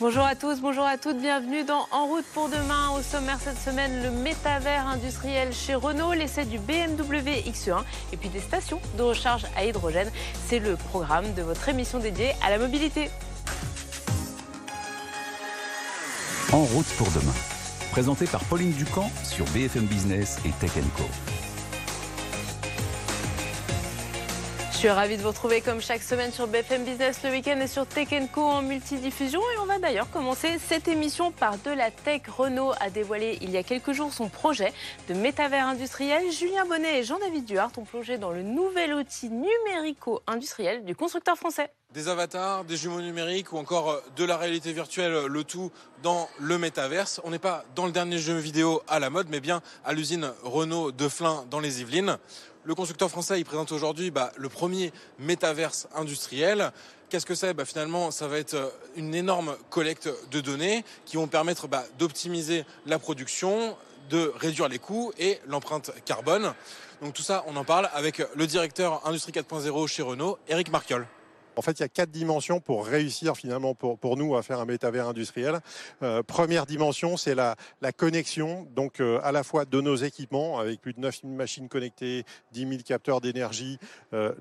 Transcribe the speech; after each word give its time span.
Bonjour 0.00 0.22
à 0.24 0.36
tous, 0.36 0.60
bonjour 0.60 0.84
à 0.84 0.96
toutes, 0.96 1.18
bienvenue 1.18 1.64
dans 1.64 1.88
En 1.90 2.06
route 2.06 2.24
pour 2.32 2.48
demain. 2.48 2.90
Au 2.96 3.02
sommaire 3.02 3.38
cette 3.42 3.58
semaine, 3.58 4.00
le 4.04 4.12
métavers 4.12 4.86
industriel 4.86 5.52
chez 5.52 5.74
Renault, 5.74 6.12
l'essai 6.12 6.44
du 6.44 6.60
BMW 6.60 7.42
X1 7.44 7.82
et 8.12 8.16
puis 8.16 8.28
des 8.28 8.38
stations 8.38 8.80
de 8.96 9.02
recharge 9.02 9.46
à 9.56 9.64
hydrogène. 9.64 10.08
C'est 10.46 10.60
le 10.60 10.76
programme 10.76 11.34
de 11.34 11.42
votre 11.42 11.68
émission 11.68 11.98
dédiée 11.98 12.30
à 12.46 12.50
la 12.50 12.58
mobilité. 12.58 13.10
En 16.52 16.62
route 16.62 16.86
pour 16.96 17.10
demain. 17.10 17.34
Présenté 17.90 18.26
par 18.26 18.44
Pauline 18.44 18.70
Ducamp 18.70 19.10
sur 19.24 19.46
BFM 19.46 19.86
Business 19.86 20.38
et 20.44 20.50
Tech 20.60 20.74
Co. 20.96 21.02
Je 24.78 24.82
suis 24.82 24.90
ravie 24.90 25.16
de 25.16 25.22
vous 25.22 25.30
retrouver 25.30 25.60
comme 25.60 25.80
chaque 25.80 26.04
semaine 26.04 26.30
sur 26.30 26.46
BFM 26.46 26.84
Business 26.84 27.24
le 27.24 27.30
week-end 27.30 27.58
et 27.60 27.66
sur 27.66 27.84
Tech 27.84 28.10
Co 28.32 28.42
en 28.42 28.62
multidiffusion. 28.62 29.40
Et 29.40 29.58
on 29.60 29.66
va 29.66 29.80
d'ailleurs 29.80 30.08
commencer 30.08 30.56
cette 30.64 30.86
émission 30.86 31.32
par 31.32 31.58
de 31.58 31.72
la 31.72 31.90
tech. 31.90 32.22
Renault 32.28 32.70
a 32.78 32.88
dévoilé 32.88 33.38
il 33.40 33.50
y 33.50 33.56
a 33.56 33.64
quelques 33.64 33.90
jours 33.90 34.12
son 34.12 34.28
projet 34.28 34.72
de 35.08 35.14
métavers 35.14 35.66
industriel. 35.66 36.30
Julien 36.30 36.64
Bonnet 36.64 37.00
et 37.00 37.02
Jean-David 37.02 37.44
Duhart 37.44 37.72
ont 37.76 37.82
plongé 37.82 38.18
dans 38.18 38.30
le 38.30 38.42
nouvel 38.42 38.94
outil 38.94 39.30
numérico-industriel 39.30 40.84
du 40.84 40.94
constructeur 40.94 41.36
français. 41.36 41.72
Des 41.92 42.06
avatars, 42.06 42.64
des 42.64 42.76
jumeaux 42.76 43.00
numériques 43.00 43.52
ou 43.52 43.56
encore 43.56 43.90
euh, 43.90 44.00
de 44.14 44.24
la 44.24 44.36
réalité 44.36 44.72
virtuelle, 44.72 45.12
euh, 45.12 45.26
le 45.26 45.42
tout 45.42 45.72
dans 46.04 46.28
le 46.38 46.56
métaverse. 46.56 47.20
On 47.24 47.30
n'est 47.30 47.40
pas 47.40 47.64
dans 47.74 47.86
le 47.86 47.92
dernier 47.92 48.18
jeu 48.18 48.36
vidéo 48.36 48.82
à 48.86 49.00
la 49.00 49.10
mode, 49.10 49.26
mais 49.28 49.40
bien 49.40 49.60
à 49.84 49.92
l'usine 49.92 50.30
Renault 50.44 50.92
de 50.92 51.08
Flins 51.08 51.46
dans 51.50 51.58
les 51.58 51.80
Yvelines. 51.80 52.18
Le 52.68 52.74
constructeur 52.74 53.08
français, 53.08 53.40
il 53.40 53.46
présente 53.46 53.72
aujourd'hui 53.72 54.10
bah, 54.10 54.30
le 54.36 54.50
premier 54.50 54.92
métaverse 55.18 55.88
industriel. 55.94 56.70
Qu'est-ce 57.08 57.24
que 57.24 57.34
c'est? 57.34 57.54
Bah, 57.54 57.64
Finalement, 57.64 58.10
ça 58.10 58.28
va 58.28 58.36
être 58.36 58.52
euh, 58.52 58.68
une 58.94 59.14
énorme 59.14 59.56
collecte 59.70 60.10
de 60.30 60.42
données 60.42 60.84
qui 61.06 61.16
vont 61.16 61.28
permettre 61.28 61.66
bah, 61.66 61.84
d'optimiser 61.98 62.66
la 62.84 62.98
production, 62.98 63.74
de 64.10 64.34
réduire 64.36 64.68
les 64.68 64.78
coûts 64.78 65.14
et 65.18 65.38
l'empreinte 65.46 65.92
carbone. 66.04 66.52
Donc 67.00 67.14
tout 67.14 67.22
ça, 67.22 67.42
on 67.46 67.56
en 67.56 67.64
parle 67.64 67.88
avec 67.94 68.22
le 68.34 68.46
directeur 68.46 69.00
Industrie 69.06 69.32
4.0 69.32 69.86
chez 69.86 70.02
Renault, 70.02 70.38
Eric 70.46 70.70
Marquiol. 70.70 71.06
En 71.58 71.62
fait, 71.62 71.72
il 71.72 71.80
y 71.80 71.84
a 71.84 71.88
quatre 71.88 72.12
dimensions 72.12 72.60
pour 72.60 72.86
réussir 72.86 73.36
finalement 73.36 73.74
pour, 73.74 74.16
nous 74.16 74.36
à 74.36 74.44
faire 74.44 74.60
un 74.60 74.64
métavers 74.64 75.08
industriel. 75.08 75.58
Euh, 76.04 76.22
première 76.22 76.66
dimension, 76.66 77.16
c'est 77.16 77.34
la, 77.34 77.56
connexion, 77.96 78.68
donc 78.76 79.00
euh, 79.00 79.18
à 79.24 79.32
la 79.32 79.42
fois 79.42 79.64
de 79.64 79.80
nos 79.80 79.96
équipements, 79.96 80.60
avec 80.60 80.80
plus 80.80 80.94
de 80.94 81.00
9000 81.00 81.32
machines 81.32 81.68
connectées, 81.68 82.22
10 82.52 82.60
000 82.60 82.72
capteurs 82.86 83.20
d'énergie, 83.20 83.78
euh, 84.12 84.32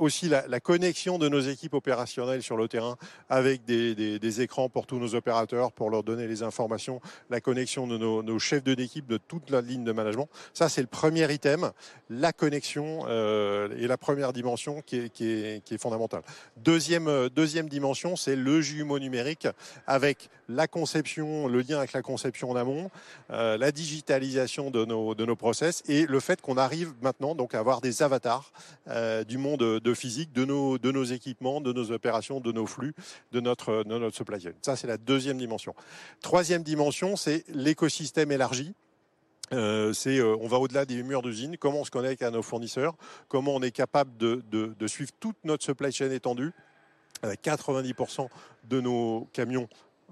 aussi 0.00 0.28
la, 0.28 0.58
connexion 0.58 1.16
de 1.18 1.28
nos 1.28 1.38
équipes 1.38 1.74
opérationnelles 1.74 2.42
sur 2.42 2.56
le 2.56 2.66
terrain, 2.66 2.96
avec 3.28 3.64
des, 3.64 4.40
écrans 4.40 4.68
pour 4.68 4.86
tous 4.86 4.98
nos 4.98 5.14
opérateurs, 5.14 5.70
pour 5.70 5.90
leur 5.90 6.02
donner 6.02 6.26
les 6.26 6.42
informations, 6.42 7.00
la 7.30 7.40
connexion 7.40 7.86
de 7.86 7.96
nos, 7.96 8.38
chefs 8.40 8.64
d'équipe 8.64 9.06
de 9.06 9.16
toute 9.16 9.50
la 9.50 9.60
ligne 9.60 9.84
de 9.84 9.92
management. 9.92 10.28
Ça, 10.54 10.68
c'est 10.68 10.80
le 10.80 10.88
premier 10.88 11.32
item, 11.32 11.70
la 12.10 12.32
connexion 12.32 13.06
et 13.08 13.86
la 13.86 13.96
première 13.96 14.32
dimension 14.32 14.82
qui 14.82 14.96
est 14.96 15.78
fondamentale. 15.78 16.22
Deuxième, 16.56 17.08
euh, 17.08 17.28
deuxième 17.28 17.68
dimension, 17.68 18.16
c'est 18.16 18.36
le 18.36 18.60
jumeau 18.60 18.98
numérique 18.98 19.46
avec 19.86 20.30
la 20.48 20.66
conception, 20.66 21.46
le 21.46 21.60
lien 21.60 21.78
avec 21.78 21.92
la 21.92 22.02
conception 22.02 22.50
en 22.50 22.56
amont, 22.56 22.90
euh, 23.30 23.56
la 23.58 23.70
digitalisation 23.70 24.70
de 24.70 24.84
nos, 24.84 25.14
de 25.14 25.24
nos 25.24 25.36
process 25.36 25.82
et 25.88 26.06
le 26.06 26.20
fait 26.20 26.40
qu'on 26.40 26.56
arrive 26.56 26.94
maintenant 27.02 27.34
donc 27.34 27.54
à 27.54 27.58
avoir 27.58 27.80
des 27.80 28.02
avatars 28.02 28.52
euh, 28.88 29.24
du 29.24 29.38
monde 29.38 29.60
de 29.60 29.94
physique, 29.94 30.32
de 30.32 30.44
nos, 30.44 30.78
de 30.78 30.90
nos 30.90 31.04
équipements, 31.04 31.60
de 31.60 31.72
nos 31.72 31.92
opérations, 31.92 32.40
de 32.40 32.52
nos 32.52 32.66
flux, 32.66 32.94
de 33.32 33.40
notre, 33.40 33.84
de 33.84 33.98
notre 33.98 34.16
supply. 34.16 34.38
Ça, 34.62 34.76
c'est 34.76 34.86
la 34.86 34.98
deuxième 34.98 35.38
dimension. 35.38 35.74
Troisième 36.20 36.62
dimension, 36.62 37.16
c'est 37.16 37.44
l'écosystème 37.48 38.30
élargi. 38.30 38.74
Euh, 39.52 39.92
c'est 39.92 40.18
euh, 40.18 40.36
on 40.40 40.48
va 40.48 40.58
au-delà 40.58 40.84
des 40.84 41.02
murs 41.02 41.22
d'usine, 41.22 41.56
comment 41.56 41.80
on 41.80 41.84
se 41.84 41.90
connecte 41.90 42.22
à 42.22 42.30
nos 42.30 42.42
fournisseurs, 42.42 42.96
comment 43.28 43.54
on 43.54 43.62
est 43.62 43.70
capable 43.70 44.16
de, 44.16 44.86
suivre 44.86 45.10
toute 45.20 45.36
notre 45.44 45.64
supply 45.64 45.92
chain 45.92 46.10
étendue. 46.10 46.52
90% 47.24 48.28
de 48.68 48.80
nos 48.80 49.26
camions 49.32 49.68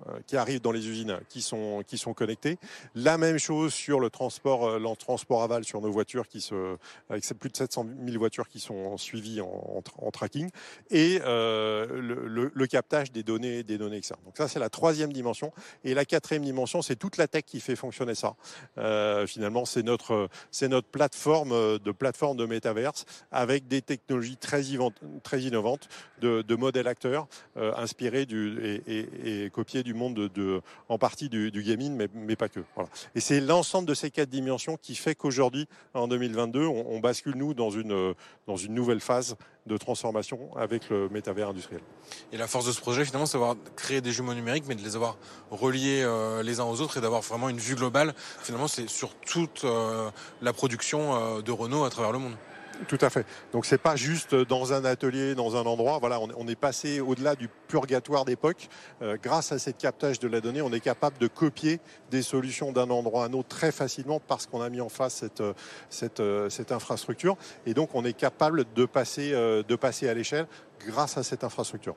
euh, 0.08 0.19
qui 0.26 0.36
arrivent 0.36 0.60
dans 0.60 0.72
les 0.72 0.88
usines 0.88 1.19
qui 1.30 1.41
sont 1.41 1.82
qui 1.86 1.96
sont 1.96 2.12
connectés. 2.12 2.58
La 2.94 3.16
même 3.16 3.38
chose 3.38 3.72
sur 3.72 3.98
le 3.98 4.10
transport 4.10 4.69
euh, 4.69 4.78
le 4.78 5.36
aval 5.36 5.64
sur 5.64 5.80
nos 5.80 5.91
voitures 5.91 6.28
qui 6.28 6.42
se 6.42 6.76
avec 7.08 7.25
plus 7.38 7.48
de 7.48 7.56
700 7.56 7.86
000 8.04 8.19
voitures 8.19 8.46
qui 8.46 8.60
sont 8.60 8.98
suivies 8.98 9.41
en, 9.41 10.10
tracking 10.10 10.50
et 10.91 11.19
euh, 11.25 11.86
le, 11.98 12.35
le, 12.54 12.66
captage 12.66 13.12
des 13.12 13.22
données 13.22 13.62
des 13.62 13.78
données 13.78 13.96
externes. 13.96 14.20
Donc 14.24 14.36
ça 14.36 14.48
c'est 14.48 14.58
la 14.58 14.70
troisième 14.70 15.12
dimension 15.12 15.52
et 15.84 15.94
la 15.94 16.04
quatrième 16.04 16.44
dimension 16.44 16.82
c'est 16.82 16.96
toute 16.96 17.16
la 17.16 17.28
tech 17.28 17.44
qui 17.44 17.60
fait 17.60 17.76
fonctionner 17.76 18.14
ça. 18.14 18.34
Euh, 18.78 19.26
finalement 19.26 19.64
c'est 19.64 19.82
notre 19.82 20.28
c'est 20.50 20.68
notre 20.68 20.88
plateforme 20.88 21.78
de 21.78 21.92
plateforme 21.92 22.36
de 22.36 22.46
métaverse 22.46 23.04
avec 23.30 23.68
des 23.68 23.82
technologies 23.82 24.36
très 24.36 24.62
innovantes 24.62 25.88
de, 26.20 26.42
de 26.42 26.56
modèles 26.56 26.88
acteurs 26.88 27.28
euh, 27.56 27.72
inspirés 27.76 28.26
du 28.26 28.58
et, 28.86 29.44
et, 29.44 29.50
copiés 29.50 29.82
du 29.82 29.94
monde 29.94 30.14
de, 30.14 30.60
en 30.88 30.98
partie 30.98 31.28
du, 31.28 31.50
gaming, 31.50 31.94
mais, 31.94 32.08
mais, 32.14 32.36
pas 32.36 32.48
que. 32.48 32.60
Et 33.14 33.20
c'est 33.20 33.40
l'ensemble 33.40 33.88
de 33.88 33.94
ces 33.94 34.10
quatre 34.10 34.28
dimensions 34.28 34.76
qui 34.76 34.94
fait 34.94 35.14
qu'aujourd'hui, 35.14 35.66
en 35.94 36.08
2022, 36.08 36.66
on, 36.66 36.86
on, 36.88 37.00
bascule 37.00 37.36
nous 37.36 37.54
dans 37.54 37.70
une 37.70 38.14
dans 38.46 38.56
une 38.56 38.74
nouvelle 38.74 39.00
phase 39.00 39.36
de 39.66 39.77
transformation 39.77 40.38
avec 40.56 40.88
le 40.91 41.09
métavers 41.09 41.49
industriel. 41.49 41.82
Et 42.32 42.37
la 42.37 42.47
force 42.47 42.66
de 42.66 42.72
ce 42.72 42.81
projet, 42.81 43.04
finalement, 43.04 43.27
c'est 43.27 43.38
d'avoir 43.38 43.56
créé 43.75 44.00
des 44.00 44.12
jumeaux 44.12 44.34
numériques, 44.34 44.65
mais 44.69 44.75
de 44.75 44.82
les 44.82 44.97
avoir 44.97 45.16
reliés 45.50 46.03
euh, 46.03 46.43
les 46.43 46.60
uns 46.60 46.65
aux 46.65 46.81
autres 46.81 46.99
et 46.99 47.00
d'avoir 47.00 47.22
vraiment 47.22 47.49
une 47.49 47.59
vue 47.59 47.75
globale. 47.75 48.15
Finalement, 48.43 48.69
c'est 48.69 48.88
sur 48.88 49.15
toute 49.15 49.65
euh, 49.65 50.10
la 50.43 50.53
production 50.53 51.15
euh, 51.15 51.43
de 51.43 51.53
Renault 51.53 51.84
à 51.84 51.91
travers 51.91 52.12
le 52.12 52.19
monde. 52.19 52.37
Tout 52.88 52.98
à 53.00 53.10
fait. 53.10 53.26
Donc 53.53 53.66
c'est 53.66 53.78
pas 53.78 53.97
juste 53.97 54.34
dans 54.34 54.72
un 54.72 54.84
atelier, 54.84 55.34
dans 55.34 55.56
un 55.56 55.64
endroit. 55.64 55.98
Voilà, 55.98 56.20
on, 56.20 56.48
est 56.48 56.56
passé 56.56 57.00
au-delà 57.00 57.34
du 57.34 57.48
purgatoire 57.69 58.25
d'époque. 58.25 58.69
Euh, 59.03 59.16
grâce 59.22 59.53
à 59.53 59.59
cette 59.59 59.78
captage 59.78 60.19
de 60.19 60.28
la 60.28 60.41
donnée, 60.41 60.62
on 60.62 60.72
est 60.72 60.81
capable 60.81 61.19
de 61.19 61.26
copier 61.26 61.81
des 62.10 62.22
solutions 62.22 62.72
d'un 62.72 62.91
endroit 62.91 63.25
à 63.25 63.26
un 63.28 63.32
autre 63.32 63.48
très 63.48 63.72
facilement 63.72 64.20
parce 64.20 64.47
qu'on 64.47 64.60
a 64.60 64.69
mis 64.69 64.81
en 64.81 64.88
face 64.88 65.14
cette, 65.14 65.42
cette, 65.91 66.22
cette 66.48 66.72
infrastructure. 66.72 67.37
Et 67.64 67.75
donc 67.75 67.94
on 67.94 68.04
est 68.04 68.12
capable 68.12 68.64
de 68.75 68.84
passer, 68.84 69.32
euh, 69.32 69.62
de 69.62 69.76
passer 69.76 70.08
à 70.08 70.14
l'échelle 70.14 70.47
grâce 70.87 71.16
à 71.16 71.22
cette 71.22 71.44
infrastructure. 71.44 71.97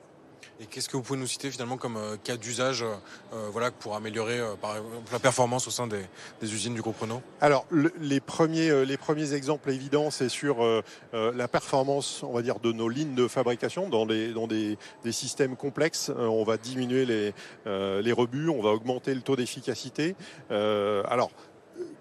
Et 0.60 0.66
qu'est-ce 0.66 0.88
que 0.88 0.96
vous 0.96 1.02
pouvez 1.02 1.18
nous 1.18 1.26
citer 1.26 1.50
finalement 1.50 1.76
comme 1.76 1.96
euh, 1.96 2.16
cas 2.22 2.36
d'usage 2.36 2.82
euh, 2.82 3.48
voilà, 3.50 3.70
pour 3.70 3.96
améliorer 3.96 4.38
euh, 4.38 4.54
la 5.12 5.18
performance 5.18 5.66
au 5.66 5.70
sein 5.70 5.86
des, 5.86 6.04
usines 6.42 6.74
du 6.74 6.82
groupe 6.82 7.00
Renault 7.00 7.22
Alors 7.40 7.64
le, 7.70 7.92
les, 8.00 8.20
premiers, 8.20 8.84
les 8.84 8.96
premiers 8.96 9.32
exemples 9.32 9.70
évidents, 9.70 10.10
c'est 10.10 10.28
sur 10.28 10.62
euh, 10.62 10.82
la 11.12 11.48
performance 11.48 12.22
on 12.22 12.32
va 12.32 12.42
dire, 12.42 12.60
de 12.60 12.72
nos 12.72 12.88
lignes 12.88 13.14
de 13.14 13.26
fabrication 13.28 13.88
dans, 13.88 14.06
dans 14.06 14.46
des, 14.46 14.78
des 15.04 15.12
systèmes 15.12 15.56
complexes. 15.56 16.10
Euh, 16.10 16.26
on 16.26 16.44
va 16.44 16.56
diminuer 16.56 17.06
les, 17.06 17.32
les 17.66 18.12
rebuts, 18.12 18.48
on 18.48 18.62
va 18.62 18.70
augmenter 18.70 19.14
le 19.14 19.22
taux 19.22 19.36
d'efficacité. 19.36 20.14
alors 20.50 21.30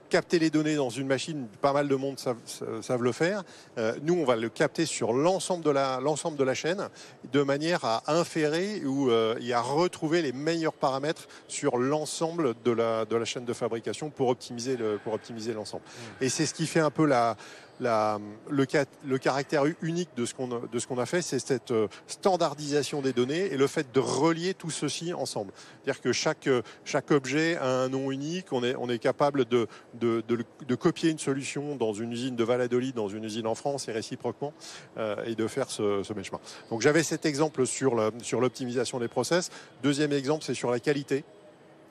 capter 0.10 0.40
les 0.40 0.50
données 0.50 0.76
dans 0.76 0.90
une 0.90 1.08
machine, 1.08 1.48
pas 1.62 1.72
mal 1.72 1.88
de 1.88 1.96
monde 1.96 2.20
savent, 2.20 2.38
savent 2.82 3.04
le 3.04 3.12
faire. 3.12 3.44
Euh, 3.78 3.94
nous, 4.02 4.16
on 4.16 4.26
va 4.26 4.36
le 4.36 4.50
capter 4.50 4.86
sur 4.86 5.14
l'ensemble 5.14 5.64
de 5.64 5.70
la 5.70 6.00
l'ensemble 6.02 6.38
de 6.38 6.44
la 6.44 6.54
chaîne, 6.54 6.90
de 7.32 7.42
manière 7.42 7.86
à 7.86 8.04
inférer 8.08 8.84
ou 8.86 9.10
euh, 9.10 9.40
et 9.42 9.54
à 9.54 9.62
retrouver 9.62 10.22
les 10.22 10.34
meilleurs 10.34 10.74
paramètres 10.74 11.28
sur 11.48 11.78
l'ensemble 11.78 12.56
de 12.66 12.72
la 12.72 13.06
de 13.06 13.16
la 13.16 13.26
chaîne 13.26 13.46
de 13.46 13.54
fabrication 13.54 14.10
pour 14.10 14.30
optimiser 14.30 14.76
le 14.76 15.00
pour 15.04 15.14
optimiser 15.14 15.54
l'ensemble. 15.54 15.84
Mmh. 15.84 16.24
Et 16.24 16.30
c'est 16.30 16.46
ce 16.46 16.54
qui 16.54 16.68
fait 16.68 16.80
un 16.80 16.92
peu 16.92 17.06
la 17.06 17.38
le, 17.80 19.18
caractère 19.18 19.64
unique 19.82 20.10
de 20.16 20.26
ce 20.26 20.34
qu'on 20.88 20.98
a 20.98 21.06
fait, 21.06 21.22
c'est 21.22 21.40
cette 21.40 21.72
euh, 21.72 21.88
standardisation 22.08 23.02
des 23.02 23.14
données 23.14 23.46
et 23.52 23.58
le 23.58 23.68
fait 23.68 23.92
de 23.94 24.00
relier 24.00 24.54
tout 24.54 24.70
ceci 24.70 25.14
ensemble. 25.14 25.52
C'est-à-dire 25.84 26.02
que 26.02 26.12
chaque 26.12 26.50
chaque 26.86 27.12
objet 27.12 27.58
a 27.58 27.68
un 27.68 27.90
nom 27.90 28.12
unique. 28.12 28.52
On 28.52 28.64
est 28.64 29.00
capable 29.00 29.46
de 29.46 30.76
copier 30.76 31.12
une 31.12 31.20
solution 31.20 31.76
dans 31.76 31.94
une 31.94 32.12
usine 32.12 32.36
de 32.36 32.44
Valladolid, 32.44 32.96
dans 32.96 33.10
une 33.10 33.24
usine 33.24 33.48
en 33.48 33.56
France 33.56 33.88
et 33.88 33.92
réciproquement, 33.92 34.54
euh, 34.98 35.24
et 35.26 35.36
de 35.36 35.48
faire 35.48 35.70
ce, 35.70 36.04
ce 36.04 36.14
benchmark. 36.14 36.44
Donc 36.70 36.82
j'avais 36.82 37.04
cet 37.04 37.26
exemple 37.26 37.66
sur 37.66 38.12
sur 38.22 38.42
l'optimisation 38.42 39.00
des 39.00 39.08
process. 39.08 39.50
Deuxième 39.84 40.14
exemple, 40.14 40.44
c'est 40.44 40.54
sur 40.54 40.72
la 40.72 40.80
qualité. 40.80 41.24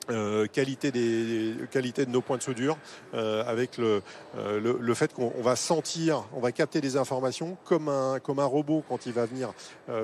Euh, 0.09 0.47
qualité, 0.47 0.91
des, 0.91 1.53
qualité 1.71 2.05
de 2.05 2.11
nos 2.11 2.21
points 2.21 2.37
de 2.37 2.41
soudure, 2.41 2.77
euh, 3.13 3.43
avec 3.45 3.77
le, 3.77 4.01
euh, 4.37 4.59
le, 4.59 4.77
le, 4.79 4.93
fait 4.93 5.13
qu'on 5.13 5.41
va 5.41 5.55
sentir, 5.55 6.23
on 6.33 6.39
va 6.39 6.51
capter 6.51 6.81
des 6.81 6.97
informations 6.97 7.57
comme 7.65 7.89
un, 7.89 8.19
comme 8.19 8.39
un 8.39 8.45
robot 8.45 8.83
quand 8.87 9.05
il 9.05 9.13
va 9.13 9.25
venir 9.25 9.53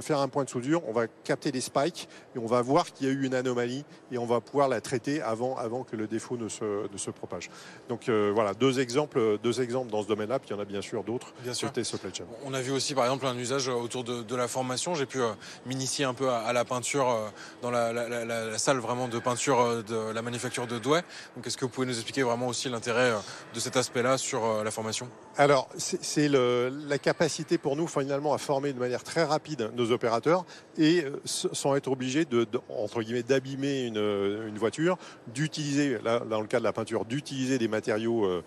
faire 0.01 0.19
un 0.19 0.27
point 0.27 0.43
de 0.43 0.49
soudure, 0.49 0.81
on 0.87 0.93
va 0.93 1.07
capter 1.23 1.51
des 1.51 1.61
spikes 1.61 2.07
et 2.35 2.39
on 2.39 2.45
va 2.45 2.61
voir 2.61 2.91
qu'il 2.91 3.07
y 3.07 3.09
a 3.09 3.13
eu 3.13 3.23
une 3.25 3.35
anomalie 3.35 3.85
et 4.11 4.17
on 4.17 4.25
va 4.25 4.41
pouvoir 4.41 4.67
la 4.67 4.81
traiter 4.81 5.21
avant, 5.21 5.55
avant 5.57 5.83
que 5.83 5.95
le 5.95 6.07
défaut 6.07 6.37
ne 6.37 6.49
se, 6.49 6.91
ne 6.91 6.97
se 6.97 7.11
propage. 7.11 7.49
Donc 7.87 8.09
voilà, 8.09 8.53
deux 8.53 8.79
exemples, 8.79 9.37
deux 9.43 9.61
exemples 9.61 9.91
dans 9.91 10.01
ce 10.01 10.07
domaine-là, 10.07 10.39
puis 10.39 10.49
il 10.49 10.53
y 10.53 10.55
en 10.55 10.61
a 10.61 10.65
bien 10.65 10.81
sûr 10.81 11.03
d'autres 11.03 11.33
côté 11.61 11.83
supply 11.83 12.13
chain. 12.13 12.25
On 12.45 12.53
a 12.53 12.61
vu 12.61 12.71
aussi 12.71 12.95
par 12.95 13.05
exemple 13.05 13.25
un 13.27 13.37
usage 13.37 13.67
autour 13.67 14.03
de, 14.03 14.23
de 14.23 14.35
la 14.35 14.47
formation. 14.47 14.95
J'ai 14.95 15.05
pu 15.05 15.19
m'initier 15.65 16.05
un 16.05 16.13
peu 16.13 16.29
à, 16.29 16.39
à, 16.39 16.53
la 16.53 16.65
peinture 16.65 17.31
dans 17.61 17.71
la, 17.71 17.93
la, 17.93 18.07
la, 18.07 18.25
la, 18.25 18.57
salle 18.57 18.77
vraiment 18.77 19.07
de 19.07 19.19
peinture 19.19 19.83
de 19.83 19.94
la 20.13 20.21
manufacture 20.21 20.67
de 20.67 20.79
Douai. 20.79 21.01
Donc, 21.35 21.47
est-ce 21.47 21.57
que 21.57 21.65
vous 21.65 21.71
pouvez 21.71 21.87
nous 21.87 21.95
expliquer 21.95 22.23
vraiment 22.23 22.47
aussi 22.47 22.69
l'intérêt 22.69 23.11
euh, 23.11 23.19
de 23.53 23.59
cet 23.59 23.77
aspect-là 23.77 24.17
sur 24.17 24.45
euh, 24.45 24.63
la 24.63 24.71
formation? 24.71 25.09
Alors, 25.37 25.67
c'est 25.77 26.29
la 26.29 26.97
capacité 26.97 27.57
pour 27.57 27.75
nous 27.75 27.87
finalement 27.87 28.33
à 28.33 28.37
former 28.37 28.71
de 28.71 28.79
manière 28.79 29.03
très 29.03 29.23
rapide 29.23 29.69
nos 29.75 29.91
opérateurs 29.91 30.45
et 30.77 31.03
euh, 31.03 31.19
sans 31.25 31.75
être 31.75 31.91
obligés 31.91 32.25
de, 32.25 32.47
entre 32.69 33.01
guillemets 33.01 33.23
d'abîmer 33.23 33.85
une, 33.87 34.57
voiture, 34.57 34.97
d'utiliser, 35.27 35.97
là 36.03 36.19
dans 36.19 36.39
le 36.39 36.47
cas 36.47 36.59
de 36.59 36.63
la 36.63 36.71
peinture, 36.71 37.05
d'utiliser 37.05 37.57
des 37.57 37.67
matériaux 37.67 38.41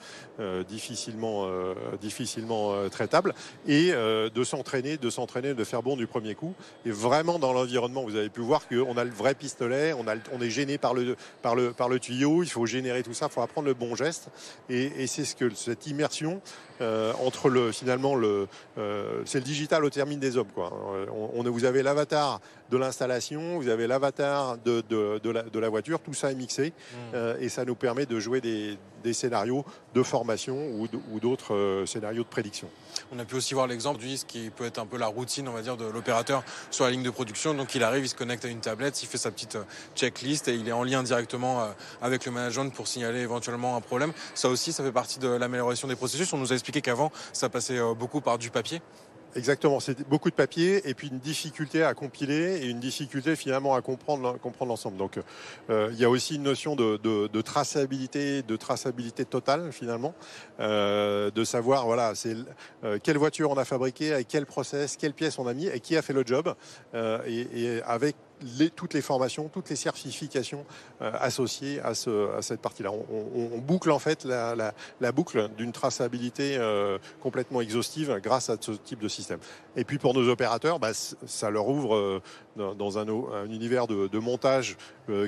difficilement, 0.69 1.47
difficilement 2.00 2.89
traitables 2.89 3.35
et 3.67 3.93
de 3.93 4.45
s'entraîner, 4.45 4.97
de 4.97 5.11
s'entraîner, 5.11 5.55
de 5.55 5.65
faire 5.65 5.83
bon 5.83 5.97
du 5.97 6.06
premier 6.06 6.35
coup. 6.35 6.55
Et 6.87 6.91
vraiment 6.91 7.39
dans 7.39 7.53
l'environnement, 7.53 8.03
vous 8.05 8.17
avez 8.17 8.31
pu 8.31 8.41
voir 8.41 8.67
qu'on 8.67 8.97
a 8.97 9.05
le 9.05 9.11
vrai 9.11 9.35
pistolet, 9.35 9.93
on 9.93 10.41
est 10.41 10.50
gêné 10.50 10.79
par 10.79 10.95
le, 10.95 11.17
par, 11.43 11.55
le, 11.55 11.73
par 11.73 11.88
le 11.88 11.99
tuyau, 11.99 12.43
il 12.43 12.49
faut 12.49 12.67
générer 12.67 13.02
tout 13.02 13.14
ça, 13.14 13.26
il 13.31 13.32
faut 13.32 13.43
apprendre 13.43 13.67
le 13.69 13.75
bon 13.75 13.94
geste. 13.94 14.29
Et, 14.69 15.02
et 15.02 15.06
c'est 15.06 15.25
ce 15.25 15.35
que 15.35 15.55
cette 15.55 15.87
immersion 15.87 16.40
euh, 16.80 17.12
entre 17.25 17.48
le 17.48 17.72
finalement 17.72 18.14
le 18.14 18.48
euh, 18.78 19.22
c'est 19.25 19.38
le 19.38 19.44
digital 19.44 19.84
au 19.84 19.90
termine 19.90 20.20
des 20.20 20.36
hommes 20.36 20.52
quoi. 20.54 20.72
On, 21.12 21.30
on 21.34 21.50
vous 21.50 21.64
avez 21.64 21.82
l'avatar 21.82 22.40
de 22.70 22.76
l'installation, 22.76 23.58
vous 23.58 23.69
avez 23.69 23.86
l'avatar 23.86 24.58
de, 24.58 24.82
de, 24.88 25.19
de, 25.22 25.30
la, 25.30 25.42
de, 25.42 25.58
la, 25.58 25.69
voiture, 25.69 26.00
tout 26.00 26.14
ça 26.14 26.30
est 26.30 26.34
mixé 26.34 26.69
mmh. 26.69 26.96
euh, 27.14 27.36
et 27.40 27.48
ça 27.48 27.64
nous 27.64 27.75
permet 27.75 28.06
de 28.06 28.20
jouer 28.20 28.40
des, 28.40 28.76
des 29.02 29.12
scénarios 29.12 29.64
de 29.94 30.02
formation 30.02 30.56
ou 30.78 31.20
d'autres 31.20 31.54
euh, 31.54 31.86
scénarios 31.86 32.22
de 32.22 32.28
prédiction. 32.28 32.69
On 33.12 33.19
a 33.19 33.25
pu 33.25 33.36
aussi 33.36 33.54
voir 33.54 33.66
l'exemple 33.66 34.00
du 34.00 34.16
ce 34.16 34.25
qui 34.25 34.50
peut 34.50 34.64
être 34.64 34.78
un 34.78 34.86
peu 34.86 34.98
la 34.98 35.06
routine, 35.06 35.48
on 35.48 35.52
va 35.52 35.62
dire, 35.62 35.76
de 35.76 35.86
l'opérateur 35.86 36.42
sur 36.70 36.84
la 36.84 36.90
ligne 36.90 37.02
de 37.02 37.10
production. 37.10 37.54
Donc 37.54 37.75
il 37.75 37.82
arrive, 37.82 38.04
il 38.04 38.08
se 38.08 38.14
connecte 38.14 38.44
à 38.44 38.48
une 38.48 38.60
tablette, 38.60 39.02
il 39.02 39.06
fait 39.06 39.19
sa 39.19 39.30
petite 39.30 39.56
euh, 39.56 39.64
checklist 39.94 40.48
et 40.48 40.54
il 40.54 40.69
est 40.69 40.72
en 40.72 40.84
lien 40.84 41.02
directement 41.02 41.62
euh, 41.62 41.66
avec 42.02 42.26
le 42.26 42.32
management 42.32 42.70
pour 42.70 42.86
signaler 42.86 43.20
éventuellement 43.20 43.76
un 43.76 43.80
problème. 43.80 44.12
Ça 44.34 44.48
aussi, 44.48 44.72
ça 44.72 44.82
fait 44.82 44.92
partie 44.92 45.19
de 45.19 45.28
l'amélioration 45.28 45.88
des 45.88 45.96
processus. 45.96 46.32
On 46.32 46.38
nous 46.38 46.52
a 46.52 46.54
expliqué 46.54 46.68
qu'avant, 46.73 47.11
ça 47.32 47.49
passait 47.49 47.79
beaucoup 47.94 48.20
par 48.20 48.38
du 48.38 48.50
papier. 48.50 48.81
Exactement, 49.37 49.79
c'est 49.79 50.09
beaucoup 50.09 50.31
de 50.31 50.35
papier 50.35 50.88
et 50.88 50.94
puis 50.94 51.09
une 51.09 51.19
difficulté 51.19 51.85
à 51.85 51.93
compiler 51.93 52.61
et 52.62 52.67
une 52.67 52.81
difficulté 52.81 53.37
finalement 53.37 53.75
à 53.75 53.82
comprendre 53.82 54.38
l'ensemble. 54.62 54.97
Donc 54.97 55.20
euh, 55.69 55.91
il 55.93 56.00
y 56.00 56.05
a 56.05 56.11
aussi 56.11 56.37
une 56.37 56.43
notion 56.43 56.76
de, 56.76 57.41
traçabilité, 57.43 58.43
de 58.43 58.56
traçabilité 58.56 59.26
totale 59.26 59.70
finalement, 59.70 60.15
euh, 60.61 61.31
de 61.31 61.44
savoir 61.44 61.85
voilà 61.85 62.15
c'est 62.15 62.37
euh, 62.85 62.99
quelle 63.03 63.19
voiture 63.19 63.50
on 63.50 63.59
a 63.59 63.67
fabriquée, 63.67 64.14
avec 64.14 64.29
quel 64.29 64.47
process, 64.47 64.97
quelle 64.97 65.12
pièce 65.12 65.38
on 65.38 65.47
a 65.47 65.53
mis 65.53 65.67
et 65.67 65.81
qui 65.81 65.97
a 65.97 66.03
fait 66.03 66.14
le 66.14 66.25
job 66.25 66.55
euh, 66.94 67.23
et 67.26 67.82
avec 67.82 68.17
toutes 68.75 68.94
les 68.94 69.02
formations, 69.02 69.49
toutes 69.49 69.70
les 69.70 69.76
certifications 69.76 70.64
euh, 71.02 71.11
associées 71.20 71.81
à, 71.81 71.94
ce, 71.94 72.35
à 72.37 72.43
cette 72.43 72.61
partie-là. 72.61 72.90
On, 72.90 73.58
boucle 73.58 73.90
en 73.90 73.99
fait 73.99 74.25
la, 74.25 75.12
boucle 75.12 75.49
d'une 75.56 75.73
traçabilité 75.73 76.56
euh, 76.56 76.99
complètement 77.20 77.61
exhaustive 77.61 78.19
grâce 78.23 78.50
à 78.50 78.56
ce 78.61 78.73
type 78.73 79.00
de 79.00 79.08
système. 79.08 79.38
Et 79.76 79.85
puis 79.85 79.99
pour 79.99 80.14
nos 80.14 80.29
opérateurs, 80.29 80.79
bah, 80.79 80.93
ça 80.94 81.50
leur 81.50 81.69
ouvre 81.69 81.94
euh, 81.96 82.23
dans 82.56 82.99
un, 82.99 83.08
un, 83.08 83.46
univers 83.46 83.87
de, 83.87 84.19
montage 84.19 84.76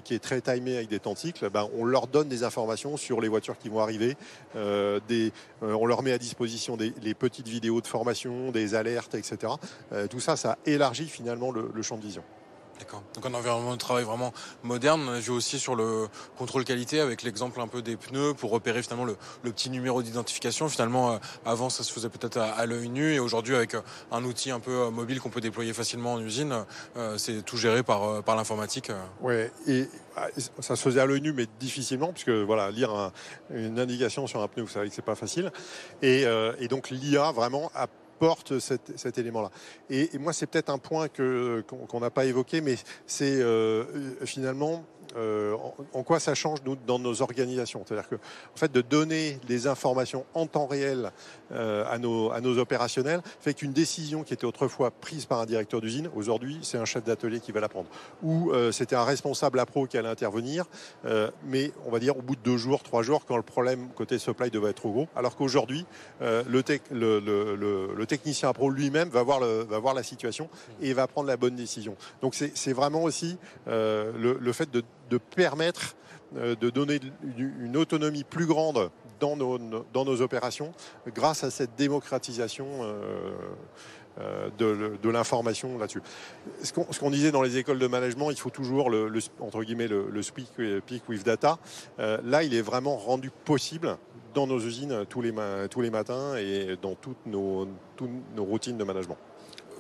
qui 0.04 0.14
est 0.14 0.18
très 0.18 0.40
timé 0.40 0.76
avec 0.76 0.88
des 0.88 0.98
temps 0.98 1.14
cycles. 1.14 1.48
Bah, 1.48 1.66
on 1.78 1.84
leur 1.84 2.06
donne 2.06 2.28
des 2.28 2.44
informations 2.44 2.96
sur 2.96 3.20
les 3.20 3.28
voitures 3.28 3.56
qui 3.56 3.68
vont 3.68 3.80
arriver. 3.80 4.16
On 4.54 5.86
leur 5.86 6.02
met 6.02 6.12
à 6.12 6.18
disposition 6.18 6.76
des 6.76 6.92
les 7.02 7.14
petites 7.14 7.48
vidéos 7.48 7.80
de 7.80 7.86
formation, 7.86 8.50
des 8.50 8.74
alertes, 8.74 9.14
etc. 9.14 9.54
tout 10.10 10.20
ça, 10.20 10.36
ça 10.36 10.58
élargit 10.66 11.06
finalement 11.06 11.50
le, 11.52 11.70
le 11.72 11.82
champ 11.82 11.96
de 11.96 12.02
vision. 12.02 12.24
Donc 13.14 13.26
un 13.26 13.34
environnement 13.34 13.72
de 13.72 13.78
travail 13.78 14.04
vraiment 14.04 14.32
moderne. 14.62 15.02
On 15.08 15.12
a 15.12 15.18
vu 15.18 15.30
aussi 15.30 15.58
sur 15.58 15.74
le 15.74 16.08
contrôle 16.36 16.64
qualité 16.64 17.00
avec 17.00 17.22
l'exemple 17.22 17.60
un 17.60 17.68
peu 17.68 17.82
des 17.82 17.96
pneus 17.96 18.34
pour 18.34 18.50
repérer 18.50 18.82
finalement 18.82 19.04
le, 19.04 19.16
petit 19.42 19.70
numéro 19.70 20.02
d'identification. 20.02 20.68
Finalement, 20.68 21.12
euh, 21.12 21.18
avant 21.44 21.70
ça 21.70 21.82
se 21.82 21.92
faisait 21.92 22.08
peut-être 22.08 22.38
à, 22.38 22.66
l'œil 22.66 22.88
nu 22.88 23.14
et 23.14 23.18
aujourd'hui 23.18 23.54
avec 23.54 23.74
euh, 23.74 23.80
un 24.12 24.24
outil 24.24 24.50
un 24.50 24.60
peu 24.60 24.70
euh, 24.70 24.90
mobile 24.90 25.20
qu'on 25.20 25.30
peut 25.30 25.40
déployer 25.40 25.72
facilement 25.72 26.14
en 26.14 26.20
usine, 26.20 26.64
c'est 27.16 27.44
tout 27.44 27.56
géré 27.56 27.82
par, 27.82 28.22
par 28.22 28.36
l'informatique. 28.36 28.90
Ouais, 29.20 29.50
et 29.66 29.88
ah, 30.16 30.28
ça 30.58 30.76
se 30.76 30.82
faisait 30.82 31.00
à 31.00 31.06
l'œil 31.06 31.20
nu 31.20 31.32
mais 31.32 31.46
difficilement 31.58 32.12
puisque 32.12 32.30
voilà 32.30 32.70
lire 32.70 32.90
un, 32.90 33.12
une 33.50 33.78
indication 33.78 34.26
sur 34.26 34.42
un 34.42 34.48
pneu, 34.48 34.62
vous 34.62 34.68
savez 34.68 34.88
que 34.88 34.94
c'est 34.94 35.02
pas 35.02 35.14
facile. 35.14 35.52
Et, 36.02 36.24
et 36.58 36.68
donc 36.68 36.90
l'IA 36.90 37.32
vraiment 37.32 37.70
a 37.74 37.86
porte 38.20 38.58
cet, 38.58 39.18
élément-là. 39.18 39.50
Et, 39.88 40.10
moi, 40.18 40.32
c'est 40.32 40.46
peut-être 40.46 40.68
un 40.68 40.78
point 40.78 41.08
qu'on 41.08 42.00
n'a 42.00 42.10
pas 42.10 42.26
évoqué, 42.26 42.60
mais 42.60 42.76
c'est 43.06 43.40
euh, 43.40 43.84
finalement 44.26 44.84
euh, 45.16 45.56
en, 45.92 46.02
quoi 46.02 46.20
ça 46.20 46.34
change 46.34 46.60
nous 46.64 46.76
dans 46.86 46.98
nos 46.98 47.22
organisations. 47.22 47.82
C'est-à-dire 47.86 48.08
que, 48.08 48.14
en 48.16 48.56
fait, 48.56 48.72
de 48.72 48.80
donner 48.80 49.38
des 49.46 49.66
informations 49.66 50.24
en 50.34 50.46
temps 50.46 50.66
réel 50.66 51.10
euh, 51.52 51.84
à, 51.90 51.98
nos, 51.98 52.30
à 52.30 52.40
nos 52.40 52.58
opérationnels 52.58 53.20
fait 53.40 53.54
qu'une 53.54 53.72
décision 53.72 54.22
qui 54.22 54.34
était 54.34 54.44
autrefois 54.44 54.90
prise 54.90 55.26
par 55.26 55.40
un 55.40 55.46
directeur 55.46 55.80
d'usine, 55.80 56.10
aujourd'hui, 56.14 56.58
c'est 56.62 56.78
un 56.78 56.84
chef 56.84 57.04
d'atelier 57.04 57.40
qui 57.40 57.52
va 57.52 57.60
la 57.60 57.68
prendre. 57.68 57.88
Ou 58.22 58.50
euh, 58.50 58.72
c'était 58.72 58.96
un 58.96 59.04
responsable 59.04 59.58
à 59.58 59.66
pro 59.66 59.86
qui 59.86 59.98
allait 59.98 60.08
intervenir, 60.08 60.64
mais 61.44 61.72
on 61.86 61.90
va 61.90 61.98
dire 61.98 62.16
au 62.16 62.22
bout 62.22 62.36
de 62.36 62.40
deux 62.42 62.56
jours, 62.56 62.82
trois 62.82 63.02
jours, 63.02 63.24
quand 63.26 63.36
le 63.36 63.42
problème 63.42 63.88
côté 63.94 64.18
supply 64.18 64.50
devait 64.50 64.70
être 64.70 64.76
trop 64.76 64.90
gros. 64.90 65.08
Alors 65.16 65.36
qu'aujourd'hui, 65.36 65.86
le, 66.20 66.60
technicien 68.06 68.48
à 68.48 68.52
pro 68.52 68.70
lui-même 68.70 69.08
va 69.08 69.22
voir 69.22 69.40
va 69.40 69.78
voir 69.78 69.94
la 69.94 70.02
situation 70.02 70.48
et 70.80 70.92
va 70.92 71.06
prendre 71.06 71.28
la 71.28 71.36
bonne 71.36 71.56
décision. 71.56 71.96
Donc 72.22 72.34
c'est 72.34 72.72
vraiment 72.72 73.02
aussi 73.02 73.36
le, 73.66 74.52
fait 74.52 74.70
de 74.70 74.82
de 75.10 75.18
permettre 75.18 75.96
euh, 76.36 76.54
de 76.54 76.70
donner 76.70 77.00
une 77.36 77.76
autonomie 77.76 78.22
plus 78.22 78.46
grande 78.46 78.90
dans 79.18 79.34
nos, 79.36 79.58
dans 79.92 80.04
nos 80.04 80.22
opérations 80.22 80.72
grâce 81.08 81.42
à 81.42 81.50
cette 81.50 81.74
démocratisation 81.74 82.66
euh, 82.82 83.32
euh, 84.20 84.48
de, 85.02 85.08
l'information 85.08 85.76
là-dessus. 85.76 86.02
Ce 86.62 86.72
qu'on 86.72 86.84
qu 86.84 87.10
disait 87.10 87.32
dans 87.32 87.42
les 87.42 87.56
écoles 87.56 87.80
de 87.80 87.86
management, 87.88 88.30
il 88.30 88.36
faut 88.36 88.50
toujours 88.50 88.90
le, 88.90 89.12
entre 89.40 89.64
guillemets 89.64 89.88
le, 89.88 90.22
speak, 90.22 90.50
peak 90.86 91.08
with 91.08 91.24
data. 91.24 91.58
Là, 91.98 92.44
il 92.44 92.54
est 92.54 92.62
vraiment 92.62 92.96
rendu 92.96 93.30
possible 93.44 93.96
dans 94.32 94.46
nos 94.46 94.60
usines 94.60 95.04
tous 95.08 95.22
les, 95.22 95.34
tous 95.68 95.80
les 95.80 95.90
matins 95.90 96.36
et 96.36 96.76
dans 96.80 96.94
toutes 96.94 97.26
nos, 97.26 97.66
toutes 97.96 98.10
nos 98.36 98.44
routines 98.44 98.78
de 98.78 98.84
management. 98.84 99.18